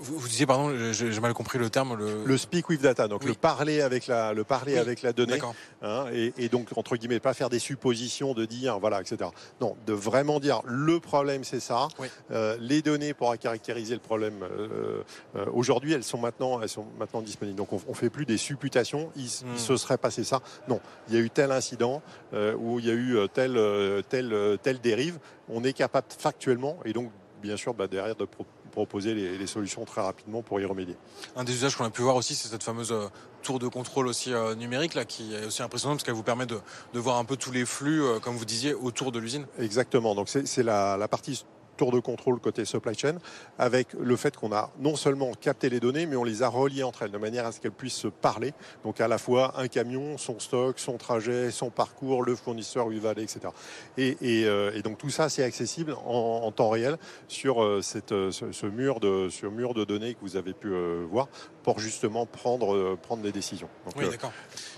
Vous, 0.00 0.18
vous, 0.18 0.28
disiez, 0.28 0.46
pardon, 0.46 0.72
j'ai 0.92 1.20
mal 1.20 1.34
compris 1.34 1.58
le 1.58 1.68
terme. 1.68 1.96
Le, 1.96 2.24
le 2.24 2.38
speak 2.38 2.68
with 2.70 2.80
data, 2.80 3.06
donc 3.06 3.20
oui. 3.22 3.28
le 3.28 3.34
parler 3.34 3.82
avec 3.82 4.06
la, 4.06 4.32
le 4.32 4.44
parler 4.44 4.72
oui. 4.72 4.78
avec 4.78 5.02
la 5.02 5.12
donnée. 5.12 5.38
Hein, 5.82 6.06
et, 6.12 6.32
et, 6.38 6.48
donc, 6.48 6.68
entre 6.76 6.96
guillemets, 6.96 7.20
pas 7.20 7.34
faire 7.34 7.50
des 7.50 7.58
suppositions 7.58 8.32
de 8.32 8.46
dire, 8.46 8.78
voilà, 8.78 9.00
etc. 9.00 9.30
Non, 9.60 9.76
de 9.86 9.92
vraiment 9.92 10.40
dire, 10.40 10.62
le 10.64 11.00
problème, 11.00 11.44
c'est 11.44 11.60
ça. 11.60 11.88
Oui. 11.98 12.08
Euh, 12.30 12.56
les 12.60 12.80
données 12.80 13.12
pour 13.12 13.36
caractériser 13.36 13.94
le 13.94 14.00
problème, 14.00 14.42
euh, 14.42 15.02
euh, 15.36 15.46
aujourd'hui, 15.52 15.92
elles 15.92 16.04
sont 16.04 16.18
maintenant, 16.18 16.62
elles 16.62 16.68
sont 16.68 16.86
maintenant 16.98 17.20
disponibles. 17.20 17.58
Donc, 17.58 17.72
on, 17.72 17.80
on 17.86 17.94
fait 17.94 18.10
plus 18.10 18.24
des 18.24 18.38
supputations. 18.38 19.10
Il, 19.16 19.24
hmm. 19.24 19.52
il, 19.54 19.60
se 19.60 19.76
serait 19.76 19.98
passé 19.98 20.24
ça. 20.24 20.40
Non, 20.68 20.80
il 21.08 21.14
y 21.14 21.18
a 21.18 21.20
eu 21.20 21.30
tel 21.30 21.52
incident 21.52 22.02
où 22.32 22.78
il 22.78 22.86
y 22.86 22.90
a 22.90 22.94
eu 22.94 23.18
telle, 23.32 23.58
telle, 24.08 24.58
telle 24.62 24.80
dérive. 24.80 25.18
On 25.48 25.62
est 25.64 25.72
capable 25.72 26.06
factuellement, 26.16 26.78
et 26.84 26.92
donc, 26.92 27.10
bien 27.42 27.56
sûr, 27.56 27.74
bah, 27.74 27.86
derrière 27.86 28.16
de 28.16 28.24
proposer 28.24 28.59
les, 28.94 29.38
les, 29.38 29.46
solutions 29.46 29.84
très 29.84 30.00
rapidement 30.00 30.42
pour 30.42 30.60
y 30.60 30.64
remédier. 30.64 30.96
Un 31.36 31.44
des 31.44 31.52
usages 31.52 31.76
qu'on 31.76 31.84
a 31.84 31.90
pu 31.90 32.02
voir 32.02 32.16
aussi, 32.16 32.34
c'est 32.34 32.48
cette 32.48 32.62
fameuse 32.62 32.92
euh, 32.92 33.08
tour 33.42 33.58
de 33.58 33.68
contrôle 33.68 34.06
aussi 34.06 34.32
euh, 34.32 34.54
numérique 34.54 34.94
là, 34.94 35.04
qui 35.04 35.34
est 35.34 35.46
aussi 35.46 35.62
impressionnante 35.62 35.98
parce 35.98 36.04
qu'elle 36.04 36.14
vous 36.14 36.22
permet 36.22 36.46
de, 36.46 36.58
de, 36.94 36.98
voir 36.98 37.16
un 37.18 37.24
peu 37.24 37.36
tous 37.36 37.52
les 37.52 37.64
flux, 37.64 38.02
euh, 38.02 38.18
comme 38.18 38.36
vous 38.36 38.44
disiez, 38.44 38.74
autour 38.74 39.12
de 39.12 39.18
l'usine. 39.18 39.46
Exactement. 39.58 40.14
Donc 40.14 40.28
c'est 40.28 40.62
la, 40.62 40.96
la, 40.96 41.08
partie 41.08 41.44
tour 41.80 41.92
de 41.92 41.98
contrôle 41.98 42.40
côté 42.40 42.66
supply 42.66 42.94
chain, 42.94 43.14
avec 43.58 43.94
le 43.94 44.14
fait 44.14 44.36
qu'on 44.36 44.52
a 44.52 44.70
non 44.80 44.96
seulement 44.96 45.32
capté 45.32 45.70
les 45.70 45.80
données, 45.80 46.04
mais 46.04 46.14
on 46.14 46.24
les 46.24 46.42
a 46.42 46.48
reliées 46.48 46.82
entre 46.82 47.04
elles 47.04 47.10
de 47.10 47.16
manière 47.16 47.46
à 47.46 47.52
ce 47.52 47.60
qu'elles 47.60 47.72
puissent 47.72 47.94
se 47.94 48.08
parler. 48.08 48.52
Donc 48.84 49.00
à 49.00 49.08
la 49.08 49.16
fois 49.16 49.54
un 49.58 49.66
camion, 49.66 50.18
son 50.18 50.38
stock, 50.40 50.78
son 50.78 50.98
trajet, 50.98 51.50
son 51.50 51.70
parcours, 51.70 52.22
le 52.22 52.36
fournisseur 52.36 52.88
où 52.88 52.92
il 52.92 53.00
va 53.00 53.10
aller, 53.10 53.22
etc. 53.22 53.40
Et, 53.96 54.82
donc 54.82 54.98
tout 54.98 55.08
ça, 55.08 55.30
c'est 55.30 55.42
accessible 55.42 55.96
en, 56.04 56.52
temps 56.52 56.68
réel 56.68 56.98
sur 57.28 57.82
cette, 57.82 58.10
ce, 58.10 58.66
mur 58.66 59.00
de, 59.00 59.30
mur 59.48 59.72
de 59.72 59.84
données 59.84 60.12
que 60.12 60.20
vous 60.20 60.36
avez 60.36 60.52
pu 60.52 60.70
voir 61.10 61.28
pour 61.62 61.78
justement 61.78 62.26
prendre, 62.26 62.96
prendre 62.96 63.22
des 63.22 63.32
décisions. 63.32 63.68
oui, 63.96 64.06
d'accord. 64.10 64.32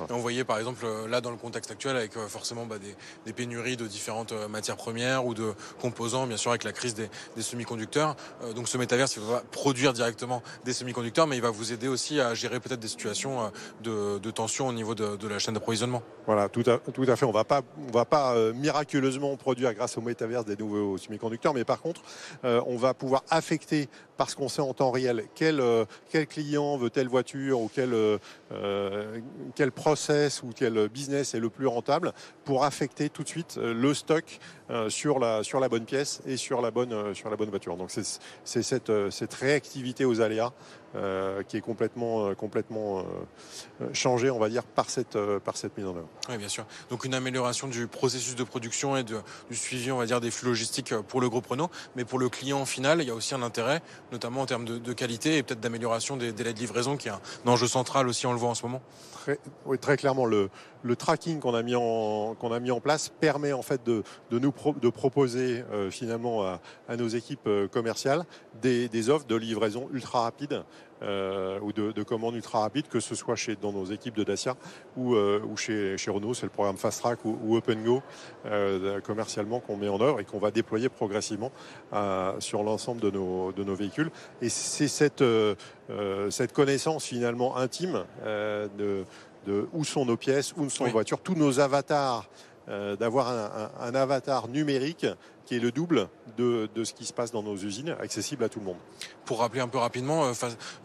On 0.09 0.18
voyait 0.18 0.44
par 0.44 0.59
exemple 0.59 0.87
là 1.09 1.21
dans 1.21 1.30
le 1.32 1.37
contexte 1.37 1.73
actuel 1.73 1.97
avec 1.97 2.12
forcément 2.28 2.66
bah, 2.66 2.76
des, 3.25 3.32
pénuries 3.32 3.76
de 3.76 3.88
différentes 3.88 4.32
matières 4.49 4.76
premières 4.76 5.26
ou 5.26 5.35
de 5.35 5.54
composants, 5.80 6.28
bien 6.28 6.37
sûr 6.37 6.52
avec 6.52 6.62
la 6.62 6.73
crise 6.73 6.91
des, 6.94 7.08
semi-conducteurs. 7.42 8.16
donc 8.54 8.68
ce 8.68 8.78
métaverse, 8.78 9.16
il 9.16 9.22
va 9.22 9.42
produire 9.50 9.92
directement 9.92 10.42
des 10.64 10.72
semi-conducteurs, 10.72 11.26
mais 11.26 11.37
il 11.37 11.42
va 11.42 11.50
vous 11.50 11.72
aider 11.72 11.88
aussi 11.88 12.20
à 12.20 12.34
gérer 12.34 12.61
peut-être 12.61 12.80
des 12.80 12.88
situations 12.88 13.50
de, 13.82 14.30
tension 14.30 14.68
au 14.68 14.72
niveau 14.72 14.94
de, 14.94 15.28
la 15.28 15.38
chaîne 15.38 15.54
d'approvisionnement. 15.54 16.02
Voilà, 16.26 16.49
tout 16.49 16.62
à, 16.66 16.78
fait. 17.16 17.25
On 17.25 17.32
on 17.32 17.92
va 17.92 18.04
pas 18.04 18.34
miraculeusement 18.54 19.37
produire 19.37 19.75
grâce 19.75 19.99
au 19.99 20.00
métaverse 20.00 20.44
des 20.44 20.56
nouveaux 20.56 20.99
semi-conducteurs, 20.99 21.54
mais 21.54 21.64
par 21.64 21.80
contre, 21.80 22.02
on 22.42 22.76
va 22.76 22.94
pouvoir 22.94 23.25
affecter 23.30 23.88
parce 24.16 24.37
qu'on 24.37 24.49
sait 24.49 24.62
en 24.62 24.72
temps 24.72 24.90
réel 24.90 25.25
quel, 25.34 25.61
euh, 25.61 25.84
client 26.28 26.76
veut 26.76 26.90
telle 26.90 27.08
voiture 27.08 27.61
ou 27.61 27.70
euh, 27.78 28.18
euh, 28.52 29.18
quel 29.56 29.72
process 29.72 30.42
ou 30.42 30.50
quel 30.54 30.88
business 30.88 31.34
est 31.34 31.40
le 31.40 31.50
plus 31.50 31.66
rentable 31.66 32.12
pour 32.44 32.64
affecter 32.64 33.08
tout 33.08 33.22
de 33.22 33.28
suite 33.28 33.58
le 33.61 33.94
stock 33.94 34.38
sur, 34.88 35.19
la, 35.19 35.43
sur 35.43 35.61
la 35.61 35.69
bonne 35.69 35.85
pièce 35.85 36.23
et 36.26 36.37
sur 36.37 36.61
la 36.61 36.71
bonne, 36.71 37.14
sur 37.14 37.31
la 37.31 37.37
bonne 37.37 37.50
voiture. 37.50 37.76
Donc 37.76 37.91
c'est 37.91 38.62
cette, 38.62 39.11
cette 39.11 39.35
réactivité 39.35 40.05
aux 40.05 40.21
aléas 40.21 40.52
euh, 40.95 41.43
qui 41.43 41.57
est 41.57 41.62
complètement, 41.62 42.26
euh, 42.26 42.35
complètement 42.35 42.99
euh, 43.00 43.88
changé, 43.95 44.29
on 44.29 44.38
va 44.38 44.50
dire, 44.50 44.62
par 44.62 44.91
cette, 44.91 45.17
par 45.38 45.57
cette 45.57 45.75
mise 45.79 45.87
en 45.87 45.97
œuvre. 45.97 46.09
Oui, 46.29 46.37
bien 46.37 46.49
sûr. 46.49 46.67
Donc 46.91 47.07
une 47.07 47.14
amélioration 47.14 47.67
du 47.67 47.87
processus 47.87 48.35
de 48.35 48.45
production 48.45 48.95
et 48.99 49.02
de, 49.02 49.17
du 49.49 49.57
suivi, 49.57 49.91
on 49.91 49.97
va 49.97 50.05
dire, 50.05 50.21
des 50.21 50.31
flux 50.31 50.49
logistiques 50.49 50.95
pour 51.09 51.23
le 51.23 51.31
groupe 51.31 51.47
Renault, 51.47 51.71
mais 51.97 52.05
pour 52.05 52.19
le 52.19 52.29
client 52.29 52.67
final, 52.67 53.00
il 53.00 53.09
y 53.09 53.11
a 53.11 53.14
aussi 53.14 53.35
un 53.35 53.41
intérêt, 53.41 53.81
notamment 54.12 54.43
en 54.43 54.47
termes 54.47 54.67
de, 54.67 54.93
qualité 54.93 55.38
et 55.38 55.43
peut-être 55.43 55.61
d'amélioration 55.61 56.19
des 56.19 56.31
délais 56.33 56.52
de 56.52 56.59
livraison, 56.59 56.99
qui 56.99 57.09
est 57.09 57.12
un 57.12 57.21
enjeu 57.47 57.69
central 57.69 58.07
aussi, 58.07 58.26
on 58.26 58.33
le 58.33 58.38
voit 58.38 58.50
en 58.50 58.55
ce 58.55 58.64
moment. 58.64 58.83
Très, 59.14 59.38
oui, 59.64 59.79
très 59.79 59.97
clairement, 59.97 60.26
le, 60.26 60.50
le 60.82 60.96
tracking 60.96 61.40
qu'on 61.40 61.54
a 61.54 61.62
mis 61.62 61.74
en 61.74 62.80
place 62.80 63.08
permet 63.08 63.52
en 63.52 63.62
fait 63.62 63.84
de, 63.84 64.02
nous 64.30 64.52
proposer 64.92 65.64
finalement 65.90 66.44
à, 66.44 66.96
nos 66.96 67.08
équipes 67.08 67.48
commerciales 67.70 68.24
des, 68.60 69.10
offres 69.10 69.26
de 69.26 69.36
livraison 69.36 69.88
ultra 69.92 70.22
rapides 70.22 70.64
euh, 71.02 71.58
ou 71.60 71.72
de, 71.72 71.92
de, 71.92 72.02
commandes 72.02 72.36
ultra 72.36 72.60
rapides, 72.60 72.86
que 72.88 73.00
ce 73.00 73.14
soit 73.14 73.34
chez, 73.34 73.56
dans 73.56 73.72
nos 73.72 73.84
équipes 73.86 74.14
de 74.14 74.24
Dacia 74.24 74.56
ou, 74.96 75.14
euh, 75.14 75.40
chez, 75.56 75.96
Renault, 76.10 76.34
c'est 76.34 76.46
le 76.46 76.50
programme 76.50 76.76
Fast 76.76 77.00
Track 77.00 77.24
ou, 77.24 77.56
Open 77.56 77.82
Go 77.82 78.02
euh, 78.46 79.00
commercialement 79.00 79.60
qu'on 79.60 79.76
met 79.76 79.88
en 79.88 80.00
œuvre 80.00 80.20
et 80.20 80.24
qu'on 80.24 80.38
va 80.38 80.50
déployer 80.50 80.88
progressivement 80.88 81.50
euh, 81.92 82.38
sur 82.38 82.62
l'ensemble 82.62 83.00
de 83.00 83.10
nos, 83.10 83.52
de 83.52 83.72
véhicules. 83.72 84.10
Et 84.40 84.48
c'est 84.48 84.88
cette, 84.88 85.22
euh, 85.22 85.54
cette 86.30 86.52
connaissance 86.52 87.04
finalement 87.04 87.56
intime 87.56 88.04
de, 88.24 89.04
de 89.46 89.68
où 89.72 89.84
sont 89.84 90.04
nos 90.04 90.16
pièces, 90.16 90.52
où 90.56 90.68
sont 90.70 90.84
nos 90.84 90.90
voitures, 90.90 91.20
tous 91.20 91.34
nos 91.34 91.61
avatars 91.61 92.28
d'avoir 92.68 93.28
un, 93.28 93.70
un, 93.84 93.88
un, 93.88 93.94
avatar 93.96 94.46
numérique 94.46 95.06
qui 95.46 95.56
est 95.56 95.58
le 95.58 95.72
double 95.72 96.08
de, 96.37 96.68
de, 96.75 96.84
ce 96.84 96.94
qui 96.94 97.04
se 97.04 97.12
passe 97.12 97.32
dans 97.32 97.42
nos 97.42 97.56
usines, 97.56 97.96
accessible 98.00 98.44
à 98.44 98.49
tout 98.49 98.61
le 98.61 98.66
monde. 98.66 98.76
Pour 99.25 99.38
rappeler 99.38 99.61
un 99.61 99.69
peu 99.69 99.79
rapidement, 99.79 100.25
euh, 100.25 100.33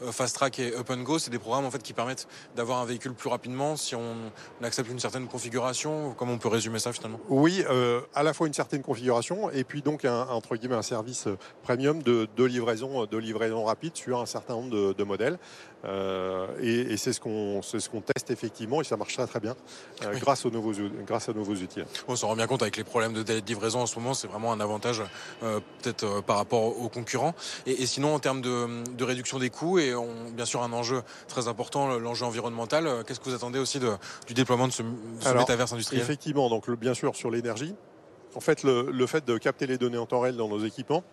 euh, 0.03 0.11
Fast 0.11 0.35
Track 0.35 0.59
et 0.59 0.73
Up 0.75 0.91
Go, 1.03 1.17
c'est 1.17 1.31
des 1.31 1.39
programmes 1.39 1.65
en 1.65 1.71
fait 1.71 1.81
qui 1.81 1.93
permettent 1.93 2.27
d'avoir 2.55 2.79
un 2.79 2.85
véhicule 2.85 3.13
plus 3.13 3.29
rapidement 3.29 3.75
si 3.75 3.95
on 3.95 4.15
accepte 4.61 4.89
une 4.91 4.99
certaine 4.99 5.27
configuration. 5.27 6.13
Comment 6.17 6.33
on 6.33 6.37
peut 6.37 6.47
résumer 6.47 6.79
ça 6.79 6.93
finalement 6.93 7.19
Oui, 7.29 7.63
euh, 7.69 8.01
à 8.13 8.23
la 8.23 8.33
fois 8.33 8.47
une 8.47 8.53
certaine 8.53 8.83
configuration 8.83 9.49
et 9.49 9.63
puis 9.63 9.81
donc 9.81 10.05
un, 10.05 10.27
entre 10.27 10.55
guillemets 10.55 10.75
un 10.75 10.81
service 10.83 11.27
premium 11.63 12.03
de, 12.03 12.27
de 12.35 12.43
livraison, 12.43 13.05
de 13.05 13.17
livraison 13.17 13.63
rapide 13.65 13.95
sur 13.95 14.19
un 14.19 14.25
certain 14.25 14.53
nombre 14.53 14.69
de, 14.69 14.93
de 14.93 15.03
modèles. 15.03 15.39
Euh, 15.85 16.47
et, 16.61 16.93
et 16.93 16.97
c'est 16.97 17.13
ce 17.13 17.19
qu'on 17.19 17.61
c'est 17.61 17.79
ce 17.79 17.87
qu'on 17.89 18.01
teste 18.01 18.31
effectivement 18.31 18.81
et 18.81 18.83
ça 18.83 18.97
marche 18.97 19.15
très 19.15 19.27
très 19.27 19.39
bien 19.39 19.55
euh, 20.03 20.09
oui. 20.11 20.19
grâce 20.19 20.43
aux 20.43 20.49
nouveaux 20.49 20.73
grâce 21.05 21.29
à 21.29 21.33
nouveaux 21.33 21.53
outils. 21.53 21.81
On 22.07 22.15
s'en 22.15 22.27
rend 22.29 22.35
bien 22.35 22.47
compte 22.47 22.63
avec 22.63 22.77
les 22.77 22.83
problèmes 22.83 23.13
de 23.13 23.21
délai 23.21 23.41
de 23.41 23.47
livraison 23.47 23.81
en 23.81 23.85
ce 23.85 23.97
moment, 23.97 24.13
c'est 24.13 24.27
vraiment 24.27 24.51
un 24.51 24.59
avantage 24.59 25.03
peut-être 25.41 26.21
par 26.23 26.37
rapport 26.37 26.79
aux 26.81 26.89
concurrents. 26.89 27.35
Et, 27.65 27.83
et 27.83 27.85
sinon, 27.85 28.15
en 28.15 28.19
termes 28.27 28.41
de, 28.41 28.83
de, 28.97 29.03
réduction 29.05 29.39
des 29.39 29.49
coûts 29.49 29.79
et 29.79 29.95
on, 29.95 30.09
bien 30.35 30.43
sûr 30.43 30.61
un 30.61 30.73
enjeu 30.73 31.01
très 31.29 31.47
important, 31.47 31.97
l'enjeu 31.97 32.25
environnemental, 32.25 33.05
qu'est-ce 33.05 33.21
que 33.21 33.29
vous 33.29 33.35
attendez 33.35 33.57
aussi 33.57 33.79
de, 33.79 33.91
du 34.27 34.33
déploiement 34.33 34.67
de 34.67 34.73
ce, 34.73 34.83
ce 35.21 35.29
Alors, 35.29 35.43
métaverse 35.43 35.71
industriel? 35.71 36.03
Effectivement, 36.03 36.49
donc 36.49 36.67
le, 36.67 36.75
bien 36.75 36.93
sûr 36.93 37.15
sur 37.15 37.31
l'énergie. 37.31 37.73
En 38.35 38.41
fait, 38.41 38.63
le, 38.63 38.91
le 38.91 39.07
fait 39.07 39.25
de 39.25 39.37
capter 39.37 39.65
les 39.65 39.77
données 39.77 39.97
en 39.97 40.05
temps 40.05 40.19
réel 40.19 40.35
dans 40.35 40.49
nos 40.49 40.59
équipements, 40.59 41.05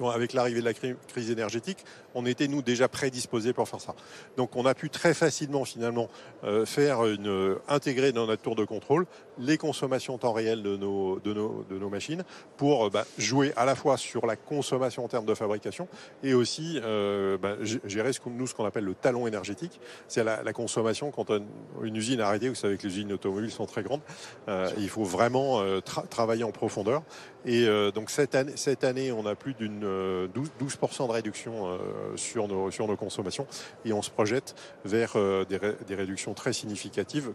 avec 0.00 0.32
l'arrivée 0.32 0.60
de 0.60 0.64
la 0.64 0.72
crise 0.74 1.30
énergétique, 1.30 1.84
on 2.14 2.26
était 2.26 2.48
nous 2.48 2.62
déjà 2.62 2.88
prédisposés 2.88 3.52
pour 3.52 3.68
faire 3.68 3.80
ça. 3.80 3.94
Donc 4.36 4.56
on 4.56 4.66
a 4.66 4.74
pu 4.74 4.90
très 4.90 5.14
facilement 5.14 5.64
finalement 5.64 6.08
euh, 6.44 6.66
faire 6.66 7.04
une 7.06 7.28
euh, 7.28 7.58
intégrer 7.68 8.12
dans 8.12 8.26
notre 8.26 8.42
tour 8.42 8.54
de 8.54 8.64
contrôle 8.64 9.06
les 9.38 9.56
consommations 9.58 10.14
en 10.14 10.18
temps 10.18 10.32
réel 10.32 10.62
de 10.62 10.76
nos 10.76 11.18
de 11.20 11.32
nos, 11.32 11.64
de 11.68 11.78
nos 11.78 11.88
machines 11.88 12.24
pour 12.56 12.86
euh, 12.86 12.90
bah, 12.90 13.04
jouer 13.18 13.52
à 13.56 13.64
la 13.64 13.74
fois 13.74 13.96
sur 13.96 14.26
la 14.26 14.36
consommation 14.36 15.04
en 15.04 15.08
termes 15.08 15.26
de 15.26 15.34
fabrication 15.34 15.88
et 16.22 16.34
aussi 16.34 16.80
euh, 16.82 17.38
bah, 17.38 17.56
gérer 17.84 18.12
ce 18.12 18.20
qu'on 18.20 18.30
nous 18.30 18.46
ce 18.46 18.54
qu'on 18.54 18.64
appelle 18.64 18.84
le 18.84 18.94
talon 18.94 19.26
énergétique, 19.26 19.80
c'est 20.08 20.24
la, 20.24 20.42
la, 20.42 20.52
consommation 20.52 21.10
quand 21.10 21.30
une, 21.30 21.46
une 21.82 21.96
usine 21.96 22.20
arrêtée. 22.20 22.48
Vous 22.48 22.54
savez 22.54 22.76
que 22.76 22.86
les 22.86 22.94
usines 22.94 23.12
automobiles 23.12 23.50
sont 23.50 23.66
très 23.66 23.82
grandes. 23.82 24.02
Euh, 24.48 24.70
il 24.78 24.88
faut 24.88 25.04
vraiment 25.04 25.62
tra 25.80 26.02
travailler 26.02 26.44
en 26.44 26.52
profondeur. 26.52 27.02
Et 27.44 27.66
donc 27.94 28.10
cette 28.10 28.34
année, 28.34 28.52
cette 28.56 28.84
année, 28.84 29.10
on 29.12 29.26
a 29.26 29.34
plus 29.34 29.54
d'une 29.54 29.81
12, 29.82 30.52
12 30.58 30.78
de 30.82 31.12
réduction 31.12 31.78
sur 32.16 32.48
nos, 32.48 32.70
sur 32.70 32.86
nos 32.86 32.96
consommations 32.96 33.46
et 33.84 33.92
on 33.92 34.02
se 34.02 34.10
projette 34.10 34.54
vers 34.84 35.12
euh, 35.16 35.44
des, 35.44 35.56
ré, 35.56 35.76
des 35.86 35.94
réductions 35.94 36.34
très 36.34 36.52
significatives 36.52 37.32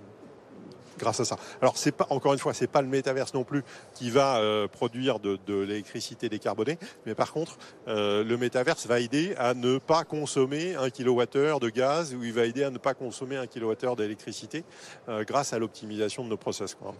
grâce 0.97 1.19
à 1.19 1.25
ça. 1.25 1.37
Alors 1.61 1.77
c'est 1.77 1.91
pas 1.91 2.07
encore 2.09 2.33
une 2.33 2.39
fois, 2.39 2.55
c'est 2.55 2.67
pas 2.67 2.81
le 2.81 2.87
métaverse 2.87 3.33
non 3.35 3.43
plus 3.43 3.63
qui 3.93 4.09
va 4.09 4.37
euh, 4.37 4.67
produire 4.67 5.19
de, 5.19 5.37
l'électricité 5.47 6.27
décarbonée, 6.27 6.79
mais 7.05 7.13
par 7.13 7.31
contre 7.31 7.57
euh, 7.87 8.23
le 8.23 8.37
métaverse 8.37 8.87
va 8.87 8.99
aider 8.99 9.35
à 9.37 9.53
ne 9.53 9.77
pas 9.77 10.03
consommer 10.03 10.75
un 10.75 10.89
kilowattheure 10.89 11.59
de 11.59 11.69
gaz 11.69 12.15
ou 12.15 12.23
il 12.23 12.33
va 12.33 12.45
aider 12.45 12.63
à 12.63 12.71
ne 12.71 12.79
pas 12.79 12.95
consommer 12.95 13.37
un 13.37 13.45
kilowattheure 13.45 13.95
d'électricité 13.95 14.63
euh, 15.07 15.23
grâce 15.23 15.53
à 15.53 15.59
l'optimisation 15.59 16.23
de 16.23 16.29
nos 16.29 16.37
process. 16.37 16.73
Quoi. 16.73 16.95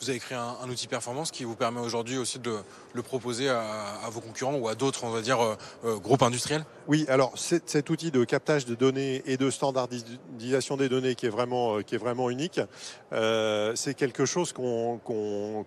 Vous 0.00 0.10
avez 0.10 0.18
créé 0.18 0.38
un, 0.38 0.68
outil 0.68 0.86
performance 0.86 1.30
qui 1.30 1.44
vous 1.44 1.56
permet 1.56 1.80
aujourd'hui 1.80 2.16
aussi 2.18 2.38
de 2.38 2.56
le 2.94 3.02
proposer 3.02 3.48
à, 3.48 4.08
vos 4.10 4.20
concurrents 4.20 4.54
ou 4.54 4.68
à 4.68 4.74
d'autres, 4.74 5.04
on 5.04 5.10
va 5.10 5.20
dire, 5.20 5.40
euh, 5.84 5.98
groupes 5.98 6.22
industriels? 6.22 6.64
Oui, 6.88 7.04
alors 7.08 7.32
cet 7.36 7.90
outil 7.90 8.10
de 8.10 8.24
captage 8.24 8.66
de 8.66 8.74
données 8.74 9.22
et 9.26 9.36
de 9.36 9.50
standardisation 9.50 10.76
des 10.76 10.88
données 10.88 11.14
qui 11.14 11.26
est 11.26 11.30
vraiment, 11.30 11.82
qui 11.82 11.94
est 11.94 11.98
vraiment 11.98 12.30
unique. 12.30 12.60
Euh, 13.12 13.72
c'est 13.76 13.94
quelque 13.94 14.24
chose 14.24 14.52
qu'on 14.52 14.98
qu 14.98 15.12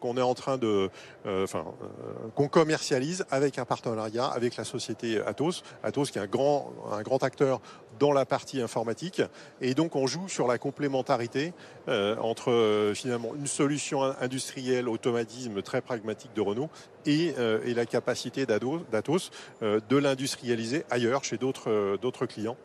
qu 0.02 0.20
est 0.20 0.22
en 0.22 0.34
train 0.34 0.58
de, 0.58 0.90
euh, 1.26 1.44
enfin, 1.44 1.66
euh, 1.82 2.30
qu'on 2.36 2.48
commercialise 2.48 3.26
avec 3.32 3.58
un 3.58 3.66
partenariat 3.66 4.26
avec 4.26 4.56
la 4.58 4.64
société 4.64 5.22
Atos. 5.22 5.64
Atos 5.84 6.12
qui 6.12 6.18
est 6.18 6.22
un 6.22 6.28
grand, 6.28 6.74
un 6.92 7.02
grand 7.02 7.24
acteur 7.24 7.62
dans 8.00 8.12
la 8.12 8.26
partie 8.26 8.62
informatique, 8.62 9.22
et 9.62 9.74
donc 9.74 9.96
on 9.96 10.08
joue 10.08 10.28
sur 10.28 10.48
la 10.48 10.58
complémentarité 10.58 11.54
euh, 11.88 12.16
entre 12.18 12.52
euh, 12.52 12.94
finalement 12.94 13.36
une 13.36 13.48
solution 13.48 13.93
industrielle, 14.02 14.90
automatisme 14.90 15.62
très 15.62 15.82
pragmatique 15.82 16.34
de 16.36 16.42
Renault 16.42 16.70
et, 17.06 17.34
euh, 17.38 17.60
et 17.66 17.74
la 17.74 17.86
capacité 17.86 18.46
d'Atos 18.46 19.32
de 19.62 19.98
l'industrialiser 19.98 20.86
ailleurs 20.90 21.24
chez 21.24 21.38
d'autres 21.38 21.98
d'autres 22.02 22.26
clients. 22.26 22.58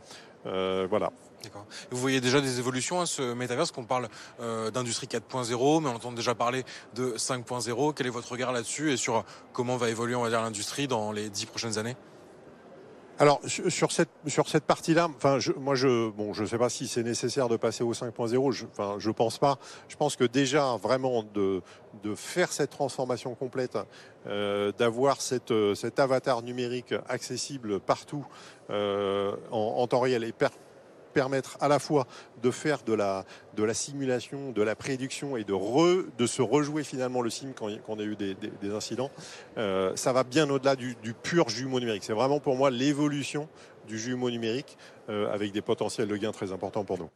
voilà. 0.45 1.13
Vous 1.91 1.99
voyez 1.99 2.21
déjà 2.21 2.41
des 2.41 2.59
évolutions 2.59 3.01
à 3.01 3.07
ce 3.07 3.35
métaverse 3.35 3.71
qu'on 3.71 3.85
parle 3.85 4.09
euh, 4.41 4.71
d'industrie 4.71 5.07
4.0, 5.07 5.83
mais 5.83 5.89
on 5.89 5.95
entend 5.95 6.13
déjà 6.13 6.35
parler 6.35 6.65
de 6.95 7.15
5.0. 7.17 7.95
Quel 7.95 8.07
est 8.07 8.11
votre 8.11 8.31
regard 8.31 8.53
là-dessus 8.53 8.93
et 8.93 8.97
sur 8.97 9.25
comment 9.53 9.77
va 9.77 9.89
évoluer, 9.89 10.17
l'industrie 10.31 10.89
dans 10.89 11.13
les 11.13 11.31
dix 11.31 11.47
prochaines 11.47 11.79
années? 11.79 11.97
Alors 13.21 13.41
sur 13.47 13.91
cette 13.91 14.11
sur 14.29 14.49
cette 14.49 14.65
partie-là, 14.65 15.09
enfin 15.17 15.41
je, 15.41 15.53
moi 15.53 15.75
je 15.75 16.09
bon 16.11 16.33
je 16.33 16.45
sais 16.45 16.59
pas 16.59 16.69
si 16.69 16.87
c'est 16.87 17.03
nécessaire 17.03 17.49
de 17.49 17.57
passer 17.57 17.83
au 17.83 17.93
5.0. 17.93 18.53
Je, 18.53 18.65
enfin 18.67 18.95
je 18.99 19.11
pense 19.11 19.39
pas. 19.39 19.59
Je 19.89 19.97
pense 19.97 20.15
que 20.15 20.25
déjà 20.25 20.77
vraiment 20.77 21.25
de 21.35 21.61
de 22.05 22.15
faire 22.15 22.53
cette 22.53 22.71
transformation 22.71 23.35
complète, 23.35 23.77
euh, 24.27 24.71
d'avoir 24.79 25.21
cette 25.21 25.53
cet 25.75 25.99
avatar 25.99 26.43
numérique 26.43 26.95
accessible 27.09 27.81
partout 27.81 28.25
euh, 28.71 29.35
en, 29.51 29.75
en, 29.79 29.87
temps 29.89 30.01
réel 30.01 30.23
et 30.23 30.33
per, 30.33 30.51
permettre 31.09 31.57
à 31.61 31.69
la 31.69 31.79
fois 31.79 32.07
de 32.43 32.51
faire 32.51 32.79
de 32.85 32.93
la, 32.93 33.25
simulation, 33.75 34.53
de 34.53 34.63
la 34.63 34.75
prédiction 34.75 35.37
et 35.37 35.45
de, 35.45 36.27
se 36.27 36.43
rejouer 36.43 36.85
finalement 36.85 37.23
le 37.23 37.31
sim 37.31 37.53
quand, 37.57 37.69
on 37.89 37.99
a 37.99 38.03
eu 38.03 38.17
des, 38.17 38.37
incidents, 38.75 39.11
euh, 39.57 39.93
ça 39.97 40.13
va 40.13 40.25
bien 40.25 40.49
au-delà 40.51 40.77
du, 40.77 40.97
du, 41.03 41.15
pur 41.15 41.49
jumeau 41.49 41.81
numérique. 41.81 42.05
C'est 42.05 42.13
vraiment 42.13 42.41
pour 42.41 42.57
moi 42.57 42.71
l'évolution 42.71 43.49
du 43.87 43.99
jumeau 43.99 44.31
numérique 44.31 44.77
euh, 45.09 45.33
avec 45.33 45.53
des 45.53 45.63
potentiels 45.63 46.09
de 46.09 46.17
gains 46.17 46.33
très 46.33 46.53
importants 46.53 46.85
pour 46.85 46.99
nous. 46.99 47.11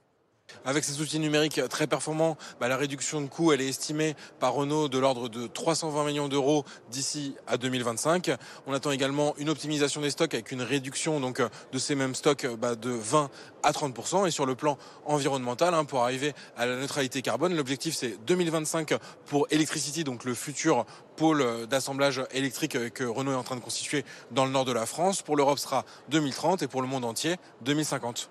Avec 0.65 0.85
ces 0.85 1.01
outils 1.01 1.19
numériques 1.19 1.61
très 1.69 1.87
performants, 1.87 2.37
bah, 2.61 2.69
la 2.69 2.77
réduction 2.77 3.21
de 3.21 3.27
coûts, 3.27 3.53
est 3.53 3.61
estimée 3.61 4.15
par 4.41 4.55
Renault 4.55 4.89
de 4.89 4.99
l'ordre 4.99 5.29
de 5.29 5.47
320 5.47 6.05
millions 6.05 6.29
d'euros 6.29 6.65
d'ici 6.91 7.35
à 7.47 7.57
2025. 7.57 8.31
On 8.67 8.73
attend 8.73 8.91
également 8.91 9.35
une 9.39 9.49
optimisation 9.49 10.01
des 10.01 10.11
stocks 10.11 10.35
avec 10.35 10.53
une 10.53 10.63
réduction 10.63 11.21
donc 11.21 11.41
de 11.41 11.79
ces 11.79 11.95
mêmes 11.95 12.15
stocks 12.15 12.47
bah, 12.59 12.75
de 12.75 12.91
20 12.91 13.31
à 13.63 13.71
30% 13.71 14.27
Et 14.27 14.31
sur 14.31 14.47
le 14.47 14.55
plan 14.55 14.77
environnemental, 15.05 15.75
hein, 15.75 15.85
pour 15.85 16.03
arriver 16.03 16.35
à 16.57 16.67
la 16.67 16.77
neutralité 16.77 17.23
carbone, 17.23 17.55
l'objectif 17.55 17.95
c'est 17.95 18.17
2025 18.27 18.95
pour 19.27 19.47
Electricity, 19.51 20.05
donc 20.05 20.25
le 20.25 20.35
futur 20.35 20.87
pôle 21.17 21.67
d'assemblage 21.69 22.23
électrique 22.33 22.93
que 22.93 23.05
Renault 23.05 23.33
est 23.33 23.37
en 23.37 23.43
train 23.43 23.57
de 23.57 23.61
constituer 23.61 24.05
dans 24.31 24.45
le 24.45 24.51
nord 24.51 24.65
de 24.65 24.73
la 24.73 24.87
France. 24.87 25.23
Pour 25.23 25.37
l'Europe, 25.37 25.59
sera 25.59 25.85
2030 26.09 26.63
et 26.63 26.69
pour 26.69 26.83
le 26.83 26.89
monde 26.89 27.05
entier, 27.05 27.37
2050. 27.63 28.31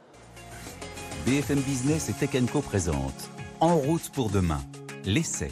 BFM 1.25 1.60
Business 1.62 2.10
et 2.10 2.13
Tech 2.13 2.32
Co 2.51 2.62
présente 2.62 3.30
En 3.60 3.78
route 3.78 4.10
pour 4.10 4.32
demain, 4.32 4.60
l'essai. 5.06 5.51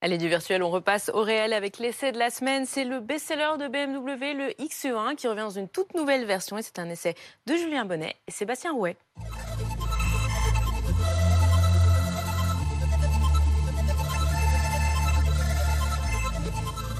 Allez, 0.00 0.16
du 0.16 0.28
virtuel, 0.28 0.62
on 0.62 0.70
repasse 0.70 1.10
au 1.12 1.20
réel 1.20 1.52
avec 1.52 1.78
l'essai 1.78 2.10
de 2.10 2.18
la 2.18 2.30
semaine. 2.30 2.64
C'est 2.64 2.84
le 2.84 3.00
best-seller 3.00 3.58
de 3.58 3.68
BMW, 3.68 4.34
le 4.34 4.50
XE1, 4.64 5.14
qui 5.14 5.28
revient 5.28 5.42
dans 5.42 5.50
une 5.50 5.68
toute 5.68 5.94
nouvelle 5.94 6.24
version. 6.24 6.56
Et 6.56 6.62
c'est 6.62 6.78
un 6.78 6.88
essai 6.88 7.14
de 7.46 7.54
Julien 7.54 7.84
Bonnet 7.84 8.16
et 8.26 8.30
Sébastien 8.30 8.72
Rouet. 8.72 8.96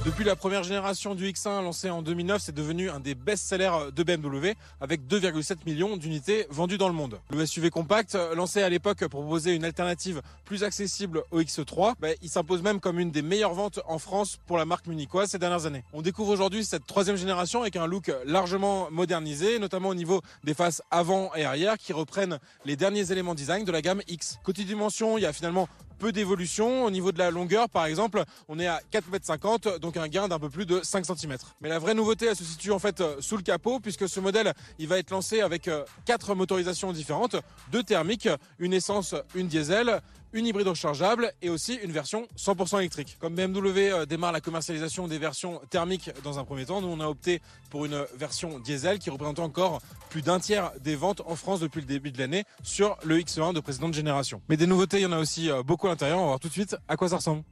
Depuis 0.05 0.25
la 0.25 0.35
première 0.35 0.65
génération 0.65 1.15
du 1.15 1.31
X1 1.31 1.63
lancé 1.63 1.89
en 1.89 2.03
2009, 2.03 2.43
c'est 2.43 2.55
devenu 2.55 2.91
un 2.91 2.99
des 2.99 3.15
best-sellers 3.15 3.93
de 3.95 4.03
BMW 4.03 4.55
avec 4.81 5.03
2,7 5.07 5.59
millions 5.65 5.97
d'unités 5.97 6.49
vendues 6.51 6.77
dans 6.77 6.89
le 6.89 6.95
monde. 6.95 7.21
Le 7.31 7.47
SUV 7.47 7.71
compact, 7.71 8.19
lancé 8.35 8.63
à 8.63 8.69
l'époque 8.69 9.07
pour 9.07 9.21
proposer 9.21 9.55
une 9.55 9.65
alternative 9.65 10.21
plus 10.45 10.65
accessible 10.65 11.23
au 11.31 11.41
X3, 11.41 11.95
bah, 12.01 12.09
il 12.21 12.29
s'impose 12.29 12.63
même 12.63 12.81
comme 12.81 12.99
une 12.99 13.13
des 13.13 13.23
meilleures 13.23 13.55
ventes 13.55 13.79
en 13.87 14.01
France 14.01 14.41
pour 14.49 14.59
la 14.59 14.65
marque 14.65 14.89
munichoise 14.89 15.31
ces 15.31 15.39
dernières 15.39 15.67
années. 15.67 15.85
On 15.93 16.03
découvre 16.03 16.33
aujourd'hui 16.33 16.65
cette 16.65 16.85
troisième 16.85 17.17
génération 17.17 17.63
avec 17.63 17.77
un 17.77 17.87
look 17.87 18.11
largement 18.27 18.91
modernisé, 18.91 19.61
notamment 19.61 19.91
au 19.91 19.95
niveau 19.95 20.21
des 20.43 20.55
faces 20.55 20.83
avant 20.91 21.33
et 21.37 21.45
arrière 21.45 21.79
qui 21.79 21.93
reprennent 21.93 22.41
les 22.65 22.75
derniers 22.75 23.13
éléments 23.13 23.37
design 23.37 23.65
de 23.65 23.71
la 23.71 23.83
gamme 23.83 24.03
X. 24.09 24.41
Côté 24.43 24.65
dimension, 24.65 25.17
il 25.17 25.21
y 25.21 25.27
a 25.27 25.33
finalement 25.33 25.69
peu 26.03 26.11
d'évolution. 26.11 26.85
Au 26.85 26.91
niveau 26.91 27.13
de 27.13 27.19
la 27.19 27.31
longueur, 27.31 27.69
par 27.69 27.87
exemple, 27.87 28.25
on 28.49 28.59
est 28.59 28.67
à 28.67 28.81
4,50 28.93 29.75
m, 29.75 29.79
donc 29.79 29.97
un 29.97 30.09
gain 30.09 30.27
d'un 30.27 30.41
peu 30.41 30.51
plus 30.51 30.67
de 30.67 30.81
5 30.83 31.07
cm. 31.07 31.37
Mais 31.61 31.69
la 31.69 31.79
vraie 31.79 31.95
nouveauté, 31.95 32.27
elle 32.27 32.35
se 32.35 32.43
situe 32.43 32.73
en 32.73 32.81
fait 32.81 33.01
euh, 33.01 33.15
sous 33.21 33.37
le 33.37 33.45
capot, 33.45 33.79
puisque 33.79 34.09
ce 34.09 34.19
modèle, 34.19 34.53
il 34.81 34.89
va 34.89 34.99
être 34.99 35.11
lancé 35.13 35.43
avec 35.43 35.69
euh, 35.69 35.85
quatre 36.05 36.35
motorisations 36.35 36.93
différentes, 36.93 37.37
deux 37.71 37.85
thermiques, 37.85 38.29
une 38.59 38.73
essence, 38.73 39.15
une 39.37 39.47
diesel, 39.47 40.01
une 40.33 40.47
hybride 40.47 40.69
rechargeable 40.69 41.33
et 41.43 41.49
aussi 41.49 41.75
une 41.75 41.93
version 41.93 42.27
100% 42.37 42.79
électrique. 42.79 43.17
Comme 43.21 43.35
BMW 43.35 43.93
euh, 43.93 44.07
démarre 44.07 44.33
la 44.33 44.41
commercialisation 44.41 45.09
des 45.09 45.19
versions 45.19 45.61
thermiques 45.71 46.11
dans 46.25 46.39
un 46.39 46.45
premier 46.45 46.67
temps, 46.67 46.81
nous 46.81 46.89
on 46.89 47.01
a 47.01 47.07
opté 47.07 47.41
pour 47.71 47.85
une 47.85 48.05
version 48.17 48.59
diesel 48.59 48.99
qui 48.99 49.11
représente 49.11 49.39
encore 49.39 49.81
plus 50.11 50.23
d'un 50.23 50.41
tiers 50.41 50.73
des 50.81 50.97
ventes 50.97 51.23
en 51.27 51.37
France 51.37 51.61
depuis 51.61 51.81
le 51.81 51.87
début 51.87 52.13
de 52.13 52.19
l'année 52.19 52.45
sur 52.63 52.97
le 53.05 53.19
X1 53.19 53.55
de 53.55 53.61
précédente 53.61 53.95
génération. 53.95 54.43
Mais 54.49 54.57
des 54.57 54.67
nouveautés, 54.67 54.99
il 54.99 55.03
y 55.03 55.07
en 55.07 55.13
a 55.13 55.19
aussi 55.19 55.51
euh, 55.51 55.63
beaucoup 55.63 55.87
à 55.87 55.91
l'intérieur. 55.91 56.19
On 56.19 56.23
va 56.23 56.27
voir 56.29 56.41
tout 56.41 56.49
de 56.49 56.53
suite 56.53 56.77
à 56.89 56.97
quoi 56.97 57.09
ça 57.09 57.17
ressemble. 57.17 57.43